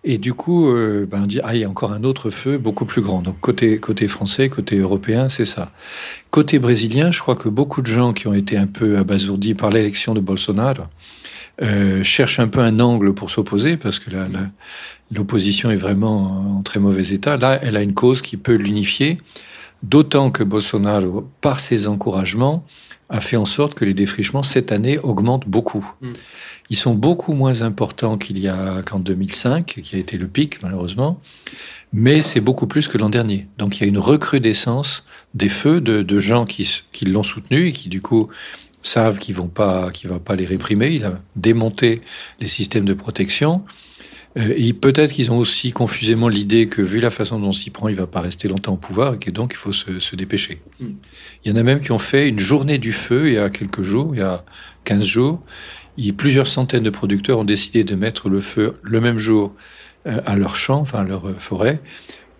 Et 0.04 0.18
du 0.18 0.34
coup, 0.34 0.70
euh, 0.70 1.06
ben 1.10 1.24
on 1.24 1.28
dit, 1.28 1.40
ah, 1.44 1.54
il 1.54 1.62
y 1.62 1.64
a 1.64 1.70
encore 1.70 1.94
un 1.94 2.04
autre 2.04 2.32
feu 2.32 2.58
beaucoup 2.58 2.86
plus 2.86 3.02
grand. 3.02 3.22
Donc 3.22 3.40
côté, 3.40 3.78
côté 3.78 4.08
français, 4.08 4.50
côté 4.50 4.78
européen, 4.78 5.30
c'est 5.30 5.46
ça. 5.46 5.72
Côté 6.32 6.58
brésilien, 6.58 7.12
je 7.12 7.20
crois 7.20 7.36
que 7.36 7.50
beaucoup 7.50 7.84
de 7.84 7.88
gens 7.88 8.12
qui 8.12 8.28
ont 8.28 8.34
été 8.34 8.58
un 8.58 8.66
peu 8.66 8.98
abasourdis 8.98 9.54
par 9.54 9.70
l'élection 9.70 10.16
de 10.16 10.20
Bolsonaro 10.20 10.86
euh, 11.62 12.04
cherchent 12.04 12.40
un 12.40 12.48
peu 12.48 12.62
un 12.62 12.80
angle 12.80 13.14
pour 13.14 13.30
s'opposer, 13.30 13.78
parce 13.78 14.00
que 14.00 14.10
l'opposition 15.12 15.70
est 15.70 15.76
vraiment 15.76 16.58
en 16.58 16.64
très 16.64 16.80
mauvais 16.80 17.08
état. 17.10 17.38
Là, 17.38 17.60
elle 17.62 17.78
a 17.78 17.84
une 17.84 17.94
cause 17.94 18.24
qui 18.24 18.38
peut 18.38 18.56
l'unifier. 18.56 19.20
D'autant 19.84 20.30
que 20.30 20.44
Bolsonaro, 20.44 21.28
par 21.42 21.60
ses 21.60 21.88
encouragements, 21.88 22.66
a 23.10 23.20
fait 23.20 23.36
en 23.36 23.46
sorte 23.46 23.74
que 23.74 23.84
les 23.84 23.94
défrichements 23.94 24.44
cette 24.44 24.72
année 24.72 24.98
augmentent 25.00 25.48
beaucoup. 25.48 25.92
Mm. 26.02 26.10
Ils 26.70 26.78
sont 26.78 26.96
beaucoup 26.96 27.34
moins 27.34 27.62
importants 27.62 28.18
qu'il 28.18 28.40
y 28.40 28.48
a 28.48 28.82
qu'en 28.84 29.00
2005, 29.00 29.66
qui 29.66 29.96
a 29.96 30.00
été 30.00 30.18
le 30.18 30.28
pic 30.28 30.64
malheureusement, 30.64 31.20
mais 31.92 32.22
c'est 32.22 32.40
beaucoup 32.40 32.68
plus 32.68 32.88
que 32.88 32.98
l'an 32.98 33.10
dernier. 33.10 33.48
Donc 33.58 33.78
il 33.78 33.82
y 33.82 33.84
a 33.84 33.88
une 33.88 33.98
recrudescence 33.98 35.04
des 35.34 35.50
feux 35.50 35.82
de, 35.82 36.20
gens 36.20 36.46
qui, 36.46 36.82
qui 36.94 37.06
l'ont 37.06 37.24
soutenu 37.24 37.68
et 37.68 37.72
qui 37.74 37.90
du 37.90 38.02
coup 38.02 38.30
savent 38.82 39.20
qu'ils 39.20 39.36
vont 39.36 39.48
pas, 39.48 39.92
qu'il 39.92 40.10
va 40.10 40.20
pas 40.20 40.36
les 40.36 40.46
réprimer. 40.46 40.92
Il 40.92 41.04
a 41.04 41.20
démonté 41.36 42.02
les 42.40 42.48
systèmes 42.48 42.86
de 42.86 42.94
protection. 42.94 43.64
Euh, 44.38 44.54
et 44.56 44.74
peut-être 44.74 45.12
qu'ils 45.12 45.32
ont 45.32 45.38
aussi 45.38 45.72
confusément 45.72 46.28
l'idée 46.28 46.68
que, 46.68 46.82
vu 46.82 47.00
la 47.00 47.10
façon 47.10 47.40
dont 47.40 47.50
on 47.50 47.52
s'y 47.52 47.70
prend, 47.70 47.88
il 47.90 47.96
va 47.96 48.08
pas 48.08 48.22
rester 48.22 48.48
longtemps 48.48 48.74
au 48.74 48.78
pouvoir 48.78 49.16
et 49.16 49.18
que 49.18 49.32
donc 49.32 49.54
il 49.54 49.58
faut 49.58 49.74
se, 49.74 50.16
dépêcher. 50.16 50.62
Hmm. 50.80 50.92
Il 51.44 51.52
y 51.52 51.54
en 51.54 51.58
a 51.58 51.64
même 51.64 51.82
qui 51.82 51.92
ont 51.92 52.00
fait 52.00 52.30
une 52.30 52.40
journée 52.40 52.78
du 52.78 52.94
feu 52.94 53.28
il 53.28 53.34
y 53.34 53.38
a 53.38 53.50
quelques 53.50 53.84
jours, 53.84 54.12
il 54.14 54.20
y 54.20 54.24
a 54.24 54.44
15 54.86 55.06
jours. 55.06 55.42
Il, 55.98 56.16
plusieurs 56.16 56.48
centaines 56.48 56.84
de 56.84 56.90
producteurs 56.90 57.40
ont 57.40 57.44
décidé 57.44 57.84
de 57.84 57.96
mettre 57.96 58.30
le 58.30 58.40
feu 58.40 58.74
le 58.84 59.02
même 59.02 59.18
jour 59.18 59.54
euh, 60.08 60.22
à 60.26 60.36
leur 60.36 60.56
champ, 60.56 60.80
enfin 60.80 61.00
à 61.00 61.04
leur 61.04 61.28
euh, 61.28 61.36
forêt, 61.38 61.82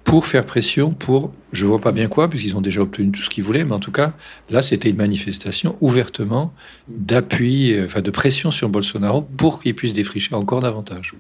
pour 0.06 0.26
faire 0.26 0.46
pression 0.46 0.92
pour, 0.92 1.32
je 1.52 1.66
vois 1.66 1.80
pas 1.80 1.92
bien 1.92 2.08
quoi, 2.08 2.28
puisqu'ils 2.28 2.56
ont 2.56 2.62
déjà 2.62 2.82
obtenu 2.82 3.12
tout 3.12 3.22
ce 3.22 3.30
qu'ils 3.30 3.44
voulaient, 3.44 3.64
mais 3.64 3.74
en 3.74 3.80
tout 3.80 3.92
cas, 3.92 4.14
là, 4.50 4.62
c'était 4.62 4.90
une 4.90 4.98
manifestation 4.98 5.78
ouvertement 5.80 6.54
d'appui, 6.88 7.76
enfin 7.84 8.02
de 8.02 8.10
pression 8.10 8.50
sur 8.50 8.68
Bolsonaro 8.68 9.22
pour 9.22 9.62
qu'il 9.62 9.76
puisse 9.76 9.94
défricher 9.94 10.34
encore 10.34 10.62
davantage. 10.62 11.14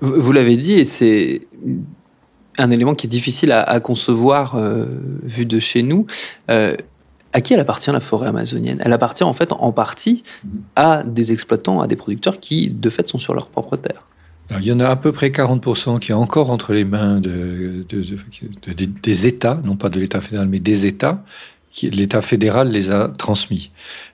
Vous 0.00 0.32
l'avez 0.32 0.56
dit, 0.56 0.74
et 0.74 0.84
c'est 0.84 1.48
un 2.58 2.70
élément 2.70 2.94
qui 2.94 3.06
est 3.06 3.10
difficile 3.10 3.52
à, 3.52 3.80
concevoir 3.80 4.56
euh, 4.56 4.86
vu 5.22 5.46
de 5.46 5.58
chez 5.58 5.82
nous. 5.82 6.06
Euh, 6.50 6.76
à 7.32 7.40
qui 7.40 7.52
elle 7.52 7.60
appartient 7.60 7.90
la 7.90 8.00
forêt 8.00 8.28
amazonienne? 8.28 8.80
Elle 8.84 8.92
appartient 8.92 9.24
en 9.24 9.32
fait 9.32 9.52
en 9.52 9.72
partie 9.72 10.22
à 10.76 11.02
des 11.02 11.32
exploitants, 11.32 11.80
à 11.80 11.86
des 11.86 11.96
producteurs 11.96 12.40
qui 12.40 12.70
de 12.70 12.90
fait 12.90 13.06
sont 13.06 13.18
sur 13.18 13.34
leur 13.34 13.48
propre 13.48 13.76
terre. 13.76 14.04
il 14.58 14.64
y 14.64 14.72
en 14.72 14.80
a 14.80 14.88
à 14.88 14.96
peu 14.96 15.12
près 15.12 15.28
40% 15.28 15.98
qui 15.98 16.12
est 16.12 16.14
encore 16.14 16.50
entre 16.50 16.72
les 16.72 16.84
mains 16.84 17.20
de, 17.20 17.84
des 19.02 19.26
États, 19.26 19.60
non 19.62 19.76
pas 19.76 19.90
de 19.90 20.00
l'État 20.00 20.20
fédéral, 20.20 20.48
mais 20.48 20.58
des 20.58 20.86
États, 20.86 21.22
l'État 21.82 22.22
fédéral 22.22 22.70
les 22.70 22.90
a 22.90 23.08
transmis. 23.08 23.70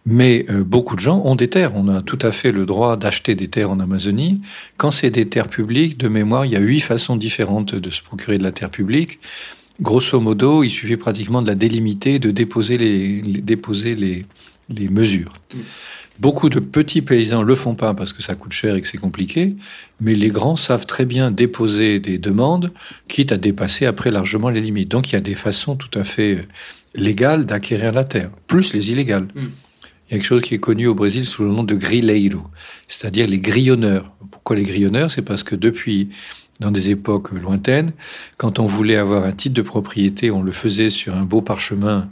Mais 0.07 0.47
euh, 0.51 0.65
beaucoup 0.65 0.97
de 0.97 1.01
gens 1.01 1.23
ont 1.25 1.37
des 1.37 1.49
terres. 1.49 1.73
On 1.75 1.89
a 1.89 2.03
tout 2.03 2.19
à 2.23 2.33
fait 2.33 2.53
le 2.53 2.67
droit 2.67 2.97
d'acheter 2.97 3.35
des 3.35 3.49
terres 3.49 3.71
en 3.71 3.81
Amazonie. 3.81 4.41
Quand 4.77 4.91
c'est 4.91 5.11
des 5.11 5.29
terres 5.29 5.49
publiques, 5.49 5.99
de 5.99 6.09
mémoire, 6.09 6.45
il 6.47 6.53
y 6.53 6.57
a 6.57 6.61
huit 6.61 6.81
façons 6.81 7.17
différentes 7.17 7.75
de 7.75 7.91
se 7.91 8.03
procurer 8.03 8.39
de 8.39 8.43
la 8.43 8.53
terre 8.53 8.71
publique. 8.71 9.21
Grosso 9.81 10.21
modo, 10.21 10.63
il 10.63 10.71
suffit 10.71 10.97
pratiquement 10.97 11.43
de 11.43 11.49
la 11.49 11.55
délimiter, 11.55 12.19
de 12.19 12.31
déposer 12.31 12.79
les, 12.79 13.23
déposer 13.23 13.95
les, 13.95 14.25
les 14.69 14.89
mesures. 14.89 15.35
Beaucoup 16.21 16.49
de 16.49 16.61
petits 16.61 17.03
paysans 17.03 17.43
le 17.43 17.57
font 17.57 17.75
pas 17.75 17.93
parce 17.93 18.13
que 18.13 18.23
ça 18.23 18.37
coûte 18.37 18.53
cher 18.53 18.77
et 18.77 18.81
que 18.81 18.87
c'est 18.87 18.99
compliqué, 18.99 19.57
mais 20.01 20.15
les 20.15 20.29
grands 20.29 20.55
savent 20.55 20.87
très 20.87 21.05
bien 21.05 21.33
déposer 21.33 21.99
des 21.99 22.19
demandes, 22.19 22.73
quitte 23.09 23.33
à 23.33 23.37
dépasser 23.37 23.85
après 23.85 24.13
largement 24.13 24.49
les 24.49 24.61
limites. 24.61 24.91
Donc 24.91 25.11
il 25.11 25.15
y 25.15 25.19
a 25.19 25.21
des 25.21 25.35
façons 25.35 25.75
tout 25.75 25.99
à 25.99 26.05
fait 26.05 26.47
légales 26.95 27.47
d'acquérir 27.47 27.93
la 27.93 28.05
terre, 28.05 28.31
plus 28.47 28.73
les 28.73 28.91
illégales. 28.91 29.29
Hmm. 29.35 29.49
Il 30.09 30.13
y 30.13 30.15
a 30.15 30.19
quelque 30.19 30.27
chose 30.27 30.43
qui 30.43 30.55
est 30.55 30.59
connu 30.59 30.87
au 30.87 30.95
Brésil 30.95 31.25
sous 31.25 31.45
le 31.45 31.51
nom 31.51 31.65
de 31.65 31.75
grileiro, 31.75 32.43
c'est-à-dire 32.89 33.27
les 33.27 33.41
grillonneurs. 33.41 34.13
Pourquoi 34.31 34.57
les 34.57 34.63
grillonneurs? 34.63 35.11
C'est 35.11 35.23
parce 35.23 35.43
que 35.43 35.57
depuis, 35.57 36.11
dans 36.61 36.71
des 36.71 36.91
époques 36.91 37.33
lointaines, 37.33 37.93
quand 38.37 38.59
on 38.59 38.67
voulait 38.67 38.97
avoir 38.97 39.25
un 39.25 39.33
titre 39.33 39.55
de 39.55 39.63
propriété, 39.63 40.31
on 40.31 40.43
le 40.43 40.53
faisait 40.53 40.91
sur 40.91 41.15
un 41.15 41.25
beau 41.25 41.41
parchemin 41.41 42.09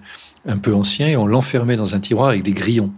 un 0.47 0.57
peu 0.57 0.75
ancien 0.75 1.09
et 1.09 1.17
on 1.17 1.27
l'enfermait 1.27 1.77
dans 1.77 1.95
un 1.95 2.01
tiroir 2.01 2.31
avec 2.31 2.43
des 2.43 2.53
grillons. 2.53 2.93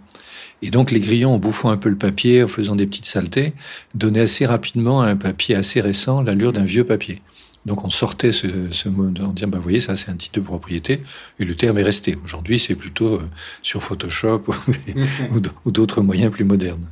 Et 0.63 0.71
donc 0.71 0.93
les 0.93 1.01
grillons, 1.01 1.35
en 1.35 1.39
bouffant 1.39 1.71
un 1.71 1.77
peu 1.77 1.89
le 1.89 1.97
papier, 1.97 2.45
en 2.45 2.49
faisant 2.49 2.77
des 2.77 2.87
petites 2.87 3.07
saletés, 3.07 3.53
donnaient 3.95 4.21
assez 4.21 4.47
rapidement 4.47 5.03
à 5.03 5.09
un 5.09 5.17
papier 5.17 5.55
assez 5.57 5.81
récent 5.81 6.23
l'allure 6.23 6.53
d'un 6.53 6.65
vieux 6.65 6.85
papier. 6.85 7.21
Donc 7.67 7.85
on 7.85 7.91
sortait 7.91 8.33
ce, 8.33 8.89
mot 8.89 9.07
en 9.07 9.29
disant, 9.33 9.49
bah, 9.49 9.59
vous 9.59 9.63
voyez, 9.63 9.81
ça 9.81 9.97
c'est 9.97 10.11
un 10.11 10.17
titre 10.17 10.41
de 10.41 10.45
propriété, 10.45 11.01
et 11.39 11.45
le 11.45 11.55
terme 11.55 11.79
est 11.79 11.83
resté. 11.83 12.17
Aujourd'hui, 12.25 12.59
c'est 12.59 12.75
plutôt 12.75 13.15
euh, 13.15 13.23
sur 13.63 13.83
Photoshop 13.83 14.43
ou 15.65 15.71
d'autres 15.71 16.03
moyens 16.03 16.31
plus 16.31 16.45
modernes. 16.45 16.87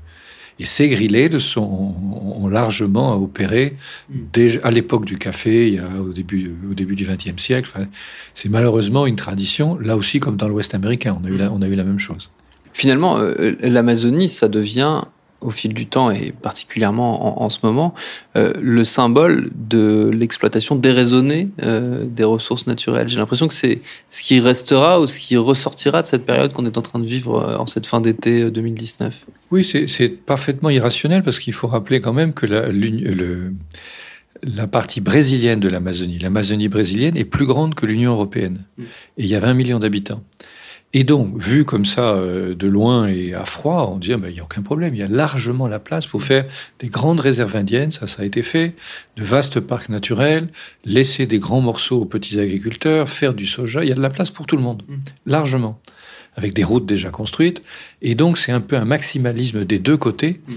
Et 0.58 0.64
ces 0.64 0.88
grillets 0.88 1.38
sont, 1.38 1.62
ont 1.62 2.46
largement 2.48 3.16
opéré 3.16 3.76
à 4.62 4.70
l'époque 4.70 5.06
du 5.06 5.18
café, 5.18 5.80
au, 5.98 6.12
début, 6.12 6.54
du 6.94 7.06
XXe 7.06 7.42
siècle. 7.42 7.72
c'est 8.34 8.48
malheureusement 8.48 9.06
une 9.06 9.16
tradition, 9.16 9.78
là 9.78 9.96
aussi 9.96 10.20
comme 10.20 10.36
dans 10.36 10.48
l'Ouest 10.48 10.74
américain, 10.74 11.18
on 11.20 11.26
a 11.26 11.30
eu 11.30 11.36
la, 11.36 11.50
on 11.50 11.62
a 11.62 11.66
eu 11.66 11.74
la 11.74 11.84
même 11.84 11.98
chose. 11.98 12.30
Finalement, 12.74 13.18
euh, 13.18 13.54
l'Amazonie, 13.60 14.28
ça 14.28 14.48
devient 14.48 15.02
au 15.42 15.50
fil 15.50 15.74
du 15.74 15.86
temps 15.86 16.10
et 16.10 16.32
particulièrement 16.32 17.42
en, 17.42 17.50
ce 17.50 17.58
moment, 17.62 17.94
euh, 18.36 18.52
le 18.60 18.84
symbole 18.84 19.50
de 19.54 20.10
l'exploitation 20.12 20.76
déraisonnée 20.76 21.48
euh, 21.62 22.04
des 22.04 22.24
ressources 22.24 22.66
naturelles. 22.66 23.08
J'ai 23.08 23.18
l'impression 23.18 23.48
que 23.48 23.54
c'est 23.54 23.80
ce 24.10 24.22
qui 24.22 24.40
restera 24.40 25.00
ou 25.00 25.06
ce 25.06 25.18
qui 25.20 25.36
ressortira 25.36 26.02
de 26.02 26.06
cette 26.06 26.24
période 26.24 26.52
qu'on 26.52 26.66
est 26.66 26.78
en 26.78 26.82
train 26.82 26.98
de 26.98 27.06
vivre 27.06 27.36
euh, 27.36 27.56
en 27.56 27.66
cette 27.66 27.86
fin 27.86 28.00
d'été 28.00 28.50
2019. 28.50 29.26
Oui, 29.50 29.64
c'est 29.64 30.08
parfaitement 30.08 30.70
irrationnel 30.70 31.22
parce 31.22 31.38
qu'il 31.38 31.52
faut 31.52 31.66
rappeler 31.66 32.00
quand 32.00 32.14
même 32.14 32.32
que 32.32 32.46
la, 32.46 32.68
le, 32.68 33.52
la 34.42 34.66
partie 34.66 35.00
brésilienne 35.00 35.60
de 35.60 35.68
l'Amazonie, 35.68 36.18
l'Amazonie 36.18 36.68
brésilienne 36.68 37.16
est 37.16 37.24
plus 37.24 37.46
grande 37.46 37.74
que 37.74 37.86
l'Union 37.86 38.12
européenne. 38.12 38.64
Mm. 38.76 38.82
Et 38.82 39.24
il 39.24 39.26
y 39.26 39.34
a 39.34 39.40
20 39.40 39.54
millions 39.54 39.78
d'habitants. 39.78 40.22
Et 40.94 41.04
donc, 41.04 41.38
vu 41.38 41.64
comme 41.64 41.86
ça 41.86 42.12
euh, 42.12 42.54
de 42.54 42.66
loin 42.66 43.08
et 43.08 43.32
à 43.32 43.46
froid, 43.46 43.90
on 43.94 43.98
dit, 43.98 44.12
ah, 44.12 44.18
ben, 44.18 44.28
il 44.28 44.34
n'y 44.34 44.40
a 44.40 44.44
aucun 44.44 44.60
problème, 44.60 44.94
il 44.94 45.00
y 45.00 45.02
a 45.02 45.08
largement 45.08 45.66
la 45.66 45.78
place 45.78 46.06
pour 46.06 46.22
faire 46.22 46.44
des 46.80 46.88
grandes 46.88 47.20
réserves 47.20 47.56
indiennes, 47.56 47.90
ça, 47.90 48.06
ça 48.06 48.22
a 48.22 48.24
été 48.26 48.42
fait, 48.42 48.74
de 49.16 49.24
vastes 49.24 49.60
parcs 49.60 49.88
naturels, 49.88 50.48
laisser 50.84 51.26
des 51.26 51.38
grands 51.38 51.62
morceaux 51.62 52.02
aux 52.02 52.04
petits 52.04 52.38
agriculteurs, 52.38 53.08
faire 53.08 53.32
du 53.32 53.46
soja, 53.46 53.84
il 53.84 53.88
y 53.88 53.92
a 53.92 53.94
de 53.94 54.02
la 54.02 54.10
place 54.10 54.30
pour 54.30 54.46
tout 54.46 54.56
le 54.56 54.62
monde, 54.62 54.82
mm. 54.86 54.94
largement, 55.26 55.80
avec 56.36 56.52
des 56.52 56.64
routes 56.64 56.84
déjà 56.84 57.08
construites. 57.08 57.62
Et 58.02 58.14
donc, 58.14 58.36
c'est 58.36 58.52
un 58.52 58.60
peu 58.60 58.76
un 58.76 58.84
maximalisme 58.84 59.64
des 59.64 59.78
deux 59.78 59.96
côtés. 59.96 60.40
Mm. 60.46 60.52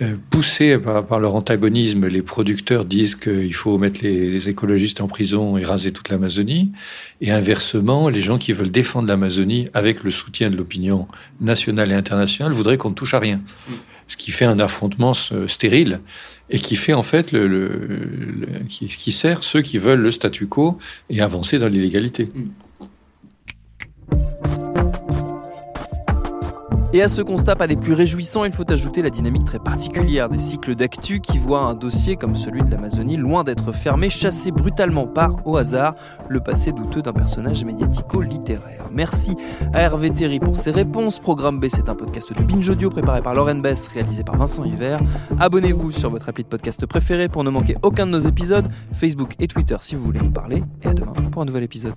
Euh, 0.00 0.16
poussés 0.30 0.78
par, 0.78 1.20
leur 1.20 1.34
antagonisme, 1.34 2.06
les 2.06 2.22
producteurs 2.22 2.84
disent 2.84 3.14
qu'il 3.14 3.54
faut 3.54 3.76
mettre 3.78 4.00
les, 4.02 4.48
écologistes 4.48 5.00
en 5.00 5.06
prison 5.06 5.58
et 5.58 5.64
raser 5.64 5.92
toute 5.92 6.08
l'Amazonie. 6.08 6.72
Et 7.20 7.30
inversement, 7.30 8.08
les 8.08 8.20
gens 8.20 8.38
qui 8.38 8.52
veulent 8.52 8.70
défendre 8.70 9.08
l'Amazonie 9.08 9.68
avec 9.74 10.02
le 10.02 10.10
soutien 10.10 10.50
de 10.50 10.56
l'opinion 10.56 11.06
nationale 11.40 11.92
et 11.92 11.94
internationale 11.94 12.52
voudraient 12.52 12.78
qu'on 12.78 12.90
ne 12.90 12.94
touche 12.94 13.14
à 13.14 13.18
rien. 13.18 13.40
Ce 14.06 14.16
qui 14.16 14.30
fait 14.30 14.44
un 14.44 14.58
affrontement 14.58 15.12
euh, 15.32 15.46
stérile 15.46 16.00
et 16.50 16.58
qui 16.58 16.76
fait 16.76 16.94
en 16.94 17.02
fait 17.02 17.32
le, 17.32 17.70
qui, 18.68 19.12
sert 19.12 19.44
ceux 19.44 19.62
qui 19.62 19.78
veulent 19.78 20.00
le 20.00 20.10
statu 20.10 20.46
quo 20.46 20.78
et 21.10 21.20
avancer 21.20 21.58
dans 21.58 21.68
l'illégalité. 21.68 22.28
Et 26.94 27.00
à 27.00 27.08
ce 27.08 27.22
constat 27.22 27.56
pas 27.56 27.66
des 27.66 27.76
plus 27.76 27.94
réjouissants, 27.94 28.44
il 28.44 28.52
faut 28.52 28.70
ajouter 28.70 29.00
la 29.00 29.08
dynamique 29.08 29.44
très 29.44 29.58
particulière 29.58 30.28
des 30.28 30.36
cycles 30.36 30.74
d'actu 30.74 31.20
qui 31.20 31.38
voient 31.38 31.62
un 31.62 31.72
dossier 31.72 32.16
comme 32.16 32.36
celui 32.36 32.62
de 32.62 32.70
l'Amazonie 32.70 33.16
loin 33.16 33.44
d'être 33.44 33.72
fermé, 33.72 34.10
chassé 34.10 34.50
brutalement 34.50 35.06
par, 35.06 35.46
au 35.46 35.56
hasard, 35.56 35.94
le 36.28 36.40
passé 36.40 36.70
douteux 36.70 37.00
d'un 37.00 37.14
personnage 37.14 37.64
médiatico-littéraire. 37.64 38.90
Merci 38.92 39.38
à 39.72 39.80
Hervé 39.80 40.10
Terry 40.10 40.38
pour 40.38 40.58
ses 40.58 40.70
réponses. 40.70 41.18
Programme 41.18 41.60
B, 41.60 41.68
c'est 41.70 41.88
un 41.88 41.94
podcast 41.94 42.30
de 42.34 42.42
Binge 42.42 42.68
Audio 42.68 42.90
préparé 42.90 43.22
par 43.22 43.34
Lauren 43.34 43.54
Bess, 43.54 43.88
réalisé 43.88 44.22
par 44.22 44.36
Vincent 44.36 44.64
Hiver. 44.64 45.00
Abonnez-vous 45.40 45.92
sur 45.92 46.10
votre 46.10 46.28
appli 46.28 46.44
de 46.44 46.48
podcast 46.50 46.84
préféré 46.84 47.30
pour 47.30 47.42
ne 47.42 47.48
manquer 47.48 47.78
aucun 47.80 48.04
de 48.04 48.10
nos 48.10 48.20
épisodes, 48.20 48.68
Facebook 48.92 49.34
et 49.38 49.48
Twitter 49.48 49.76
si 49.80 49.94
vous 49.94 50.04
voulez 50.04 50.20
nous 50.20 50.30
parler. 50.30 50.62
Et 50.82 50.88
à 50.88 50.92
demain 50.92 51.14
pour 51.30 51.40
un 51.40 51.46
nouvel 51.46 51.62
épisode. 51.62 51.94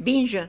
Binge 0.00 0.48